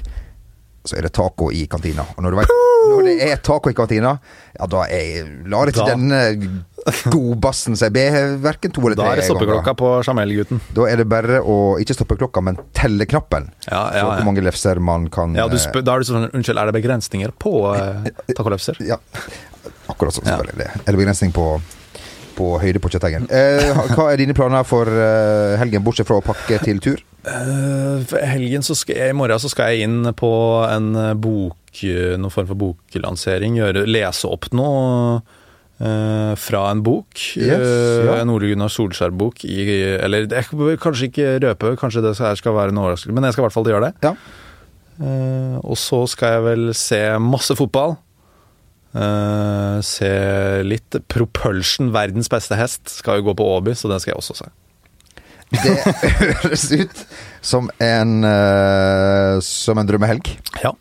så 0.86 0.98
er 1.00 1.08
det 1.08 1.14
taco 1.18 1.50
i 1.52 1.66
kantina. 1.72 2.06
Og 2.16 2.24
når 2.24 2.36
du 2.36 2.40
vet 2.42 2.56
når 2.86 3.08
det 3.08 3.16
er 3.26 3.40
taco 3.44 3.72
i 3.72 3.76
kantina, 3.78 4.16
ja 4.56 4.68
da 4.70 4.86
er, 4.92 5.28
lar 5.50 5.72
ikke 5.72 5.88
denne 5.90 6.20
godbassen 7.14 7.78
seg 7.80 7.94
be 7.96 8.04
verken 8.44 8.74
to 8.74 8.84
eller 8.84 8.98
tre 9.00 9.06
ganger. 9.06 9.10
Da 9.10 9.16
er 9.16 9.22
det 9.22 9.28
stoppeklokka 9.30 9.74
på 9.80 9.92
Jamel-gutten. 10.06 10.62
Da 10.78 10.86
er 10.92 11.02
det 11.02 11.08
bare 11.10 11.40
å 11.42 11.58
ikke 11.82 11.96
stoppe 11.98 12.18
klokka, 12.20 12.44
men 12.46 12.60
telle 12.78 13.08
knappen. 13.10 13.50
Ja, 13.66 13.82
ja, 13.90 14.04
ja. 14.04 14.04
hvor 14.12 14.28
mange 14.28 14.44
lefser 14.46 14.82
man 14.84 15.10
kan 15.14 15.34
Ja, 15.38 15.48
du 15.50 15.58
eh, 15.58 15.64
spør, 15.64 15.86
da 15.86 15.96
er 15.96 16.04
det 16.04 16.10
sånn 16.12 16.30
Unnskyld, 16.30 16.62
er 16.62 16.70
det 16.70 16.76
begrensninger 16.78 17.34
på 17.42 17.56
uh, 17.74 18.06
tacolefser? 18.36 18.78
Ja, 18.86 19.00
akkurat 19.90 20.14
sånn 20.14 20.30
Ja. 20.30 20.38
selvfølgelig. 20.38 20.60
Det. 20.62 20.84
Er 20.84 20.92
det 20.92 21.02
begrensning 21.02 21.34
på, 21.36 21.48
på 22.36 22.56
høyde 22.62 22.82
på 22.84 22.92
kjøttdeigeren? 22.94 23.28
Eh, 23.32 23.84
hva 23.96 24.10
er 24.12 24.22
dine 24.22 24.36
planer 24.38 24.66
for 24.68 24.90
eh, 24.90 25.56
helgen, 25.62 25.84
bortsett 25.86 26.10
fra 26.10 26.20
å 26.20 26.26
pakke 26.26 26.60
til 26.64 26.82
tur? 26.84 27.04
Uh, 27.26 28.04
helgen 28.22 28.62
så 28.62 28.76
skal 28.78 29.00
jeg, 29.00 29.14
I 29.16 29.18
morgen 29.18 29.42
så 29.42 29.50
skal 29.50 29.74
jeg 29.74 29.88
inn 29.88 30.12
på 30.14 30.30
en 30.70 30.92
eh, 30.94 31.16
bok 31.18 31.62
Noen 31.76 32.32
form 32.32 32.46
for 32.48 32.56
boklansering. 32.56 33.58
Gjøre, 33.60 33.82
lese 33.90 34.30
opp 34.32 34.46
noe 34.56 35.18
uh, 35.20 36.32
fra 36.40 36.62
en 36.72 36.80
bok. 36.86 37.20
Yes, 37.36 37.66
ja. 38.08 38.14
En 38.22 38.32
Ole 38.32 38.54
Gunnar 38.54 38.72
Solskjær-bok. 38.72 39.44
Eller 39.44 40.30
jeg 40.32 40.56
bør 40.56 40.80
kanskje 40.80 41.10
ikke 41.10 41.34
røpe, 41.44 41.74
kanskje 41.82 42.06
det 42.06 42.14
her 42.16 42.40
skal 42.40 42.56
være 42.56 42.72
en 42.72 42.80
overraskelse, 42.80 43.18
men 43.18 43.28
jeg 43.28 43.36
skal 43.36 43.44
i 43.44 43.48
hvert 43.50 43.58
fall 43.58 43.68
gjøre 43.74 43.90
det. 43.90 44.08
Ja. 44.08 44.14
Uh, 44.96 45.58
og 45.68 45.76
så 45.76 46.06
skal 46.08 46.38
jeg 46.38 46.46
vel 46.46 46.72
se 46.80 47.02
masse 47.20 47.60
fotball. 47.60 47.98
Eh, 48.96 49.82
se 49.84 50.12
litt 50.64 50.96
Propulsion, 51.12 51.92
verdens 51.96 52.32
beste 52.32 52.56
hest, 52.56 52.88
skal 53.02 53.20
jo 53.20 53.30
gå 53.30 53.40
på 53.42 53.48
Åby, 53.58 53.76
så 53.76 53.92
det 53.92 54.00
skal 54.02 54.16
jeg 54.16 54.22
også 54.22 54.38
se. 54.40 54.54
Det 55.52 55.74
høres 56.20 56.64
ut 56.74 57.02
som 57.46 57.68
en, 57.84 58.16
uh, 58.26 59.38
som 59.46 59.78
en 59.78 59.88
drømmehelg. 59.88 60.32
Ja, 60.64 60.72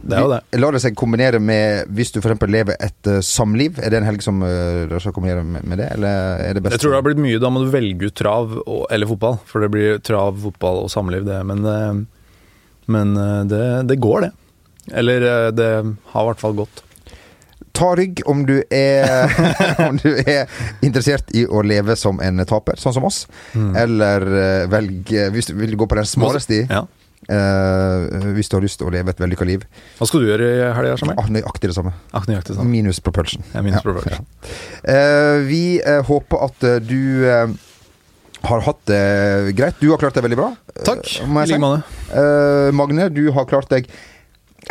det 0.00 0.16
er 0.16 0.22
jo 0.24 0.30
det. 0.30 0.38
Lar 0.62 0.76
det 0.76 0.80
seg 0.86 0.96
kombinere 0.98 1.40
med 1.42 1.90
hvis 1.94 2.14
du 2.14 2.20
f.eks. 2.22 2.46
lever 2.48 2.78
et 2.80 3.10
uh, 3.10 3.18
samliv? 3.22 3.82
Er 3.82 3.92
det 3.92 4.00
en 4.00 4.08
helg 4.08 4.24
som 4.24 4.40
lar 4.40 5.02
seg 5.02 5.14
kombinere 5.14 5.44
med, 5.44 5.66
med 5.66 5.82
det, 5.82 5.90
eller 5.98 6.46
er 6.46 6.56
det 6.56 6.72
Jeg 6.72 6.84
tror 6.84 6.94
det 6.94 7.02
har 7.02 7.06
blitt 7.10 7.22
mye, 7.26 7.42
da 7.42 7.52
må 7.52 7.66
du 7.66 7.70
velge 7.74 8.08
ut 8.08 8.16
trav 8.16 8.56
og, 8.62 8.86
eller 8.94 9.10
fotball. 9.10 9.38
For 9.50 9.66
det 9.66 9.72
blir 9.74 10.00
trav, 10.06 10.38
fotball 10.46 10.84
og 10.86 10.90
samliv, 10.94 11.26
det. 11.26 11.42
Men, 11.50 12.06
men 12.94 13.14
det, 13.50 13.62
det 13.90 14.00
går, 14.02 14.28
det. 14.28 14.34
Eller 14.96 15.30
det 15.50 15.70
har 16.14 16.24
i 16.24 16.28
hvert 16.30 16.42
fall 16.46 16.60
gått. 16.62 16.85
Ta 17.76 17.90
rygg 17.98 18.22
om 18.24 18.44
du 18.48 18.54
er 18.72 19.28
Om 19.90 19.98
du 20.00 20.08
er 20.24 20.46
interessert 20.86 21.28
i 21.36 21.42
å 21.44 21.60
leve 21.66 21.96
som 22.00 22.20
en 22.24 22.40
taper, 22.48 22.78
sånn 22.80 22.94
som 22.96 23.04
oss. 23.08 23.26
Eller 23.52 24.24
eh, 24.40 24.62
velg 24.72 25.12
eh, 25.12 25.28
Hvis 25.34 25.50
du 25.50 25.56
vil 25.58 25.76
gå 25.76 25.88
på 25.90 25.98
den 25.98 26.08
smale 26.08 26.40
sti, 26.40 26.62
Ja. 26.70 26.86
eh, 27.28 28.30
hvis 28.36 28.48
du 28.48 28.56
har 28.56 28.64
lyst 28.64 28.80
til 28.80 28.88
å 28.88 28.94
leve 28.94 29.12
et 29.12 29.20
vellykka 29.20 29.44
liv. 29.48 29.66
Hva 29.98 30.08
skal 30.08 30.24
du 30.24 30.30
gjøre 30.30 30.48
i 30.54 30.64
helga? 30.78 30.96
Ah, 31.18 31.28
Nøyaktig 31.36 31.68
det 31.72 31.76
samme. 31.76 31.92
Ah, 32.16 32.24
nøyaktig 32.24 32.56
samme. 32.56 32.70
Minus 32.72 33.02
propulsion. 33.04 33.44
Ja, 33.52 33.60
minus 33.66 33.82
Ja, 33.82 33.84
propulsion. 33.84 34.26
Eh, 34.86 35.36
vi 35.48 35.62
uh, 35.84 36.00
håper 36.08 36.48
at 36.48 36.66
du 36.88 37.02
har 38.46 38.60
hatt 38.62 38.82
det 38.88 39.04
greit. 39.58 39.76
Du 39.82 39.90
har 39.90 39.98
klart 40.00 40.14
deg 40.16 40.24
veldig 40.30 40.38
bra. 40.38 40.50
Takk. 40.86 41.08
I 41.24 41.46
like 41.50 41.58
måte. 41.60 41.82
Magne, 42.76 43.08
du 43.10 43.24
har 43.34 43.48
klart 43.50 43.68
deg 43.72 43.88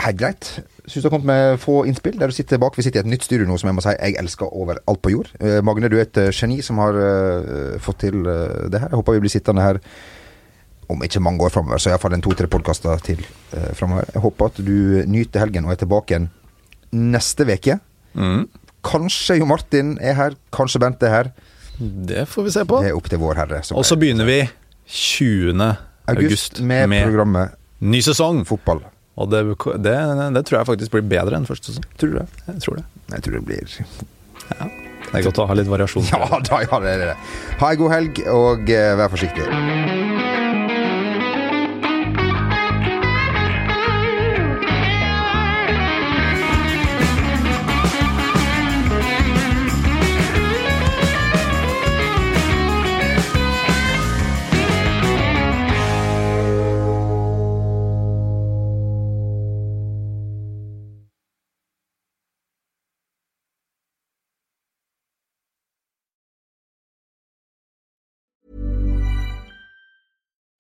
helt 0.04 0.18
greit. 0.20 0.50
Syns 0.86 1.04
du 1.04 1.08
har 1.10 1.14
kommet 1.16 1.30
med 1.30 1.60
få 1.62 1.86
innspill. 1.90 2.18
Der 2.20 2.28
du 2.32 2.36
sitter 2.36 2.60
bak. 2.62 2.78
Vi 2.78 2.84
sitter 2.86 3.02
i 3.02 3.06
et 3.06 3.10
nytt 3.10 3.24
studio 3.26 3.48
nå 3.48 3.58
som 3.58 3.70
jeg 3.72 3.78
må 3.78 3.84
si 3.86 3.94
jeg 3.96 4.18
elsker 4.22 4.52
over 4.54 4.82
alt 4.88 5.02
på 5.02 5.14
jord. 5.14 5.32
Eh, 5.40 5.62
Magne, 5.66 5.90
du 5.90 5.98
er 5.98 6.06
et 6.06 6.18
eh, 6.22 6.32
geni 6.36 6.60
som 6.66 6.78
har 6.84 6.98
eh, 7.00 7.80
fått 7.82 8.04
til 8.06 8.22
eh, 8.26 8.68
det 8.70 8.82
her. 8.84 8.92
Jeg 8.92 9.00
håper 9.02 9.18
vi 9.18 9.24
blir 9.26 9.34
sittende 9.34 9.66
her 9.66 9.80
om 10.90 11.02
ikke 11.02 11.22
mange 11.24 11.42
år 11.42 11.50
framover, 11.50 11.82
så 11.82 11.90
iallfall 11.90 12.14
en 12.14 12.22
to-tre 12.22 12.46
podkaster 12.46 13.00
til 13.02 13.24
uh, 13.56 13.72
framover. 13.74 14.06
Jeg 14.14 14.22
håper 14.22 14.52
at 14.52 14.60
du 14.62 14.76
nyter 15.10 15.42
helgen 15.42 15.66
og 15.66 15.74
er 15.74 15.80
tilbake 15.82 16.14
igjen 16.14 16.28
neste 16.94 17.48
uke. 17.50 17.80
Mm. 18.14 18.44
Kanskje 18.86 19.40
Jo 19.40 19.48
Martin 19.50 19.96
er 19.98 20.14
her, 20.14 20.36
kanskje 20.54 20.84
Bent 20.84 21.02
er 21.02 21.10
her. 21.16 21.32
Det 21.80 22.28
får 22.30 22.46
vi 22.46 22.54
se 22.54 22.66
på. 22.70 22.84
Det 22.86 22.92
er 22.92 23.00
opp 23.00 23.10
til 23.10 23.18
vår 23.18 23.42
herre. 23.42 23.64
Og 23.74 23.82
så 23.82 23.96
er- 23.96 24.00
begynner 24.04 24.30
vi 24.30 24.38
20. 24.86 25.58
august 25.58 25.82
august 26.08 26.62
med, 26.62 26.88
med 26.88 27.08
programmet 27.10 27.58
ny 27.82 28.00
sesong. 28.06 28.46
Fotball. 28.46 28.84
Og 29.16 29.30
det, 29.32 29.44
det, 29.84 29.96
det 30.36 30.44
tror 30.48 30.60
jeg 30.60 30.70
faktisk 30.72 30.96
blir 30.98 31.06
bedre 31.16 31.40
enn 31.40 31.48
første 31.48 31.72
sesong. 31.72 31.86
Tror 32.00 32.12
du 32.12 32.18
det? 32.20 32.28
Jeg 32.50 32.64
tror 32.66 32.82
det. 32.82 32.86
Jeg 33.14 33.26
tror 33.28 33.38
det 33.38 33.46
blir 33.48 33.78
Det 35.06 35.22
er 35.22 35.28
godt 35.30 35.40
å 35.40 35.46
ha 35.48 35.56
litt 35.56 35.70
variasjon. 35.72 36.10
Ja 36.12 36.42
da, 36.50 36.64
ja, 36.66 36.82
det 36.84 36.96
er 36.98 37.06
det. 37.14 37.20
Ha 37.62 37.72
ei 37.72 37.80
god 37.80 37.96
helg, 37.96 38.26
og 38.34 38.76
eh, 38.76 38.92
vær 39.00 39.14
forsiktig. 39.14 40.05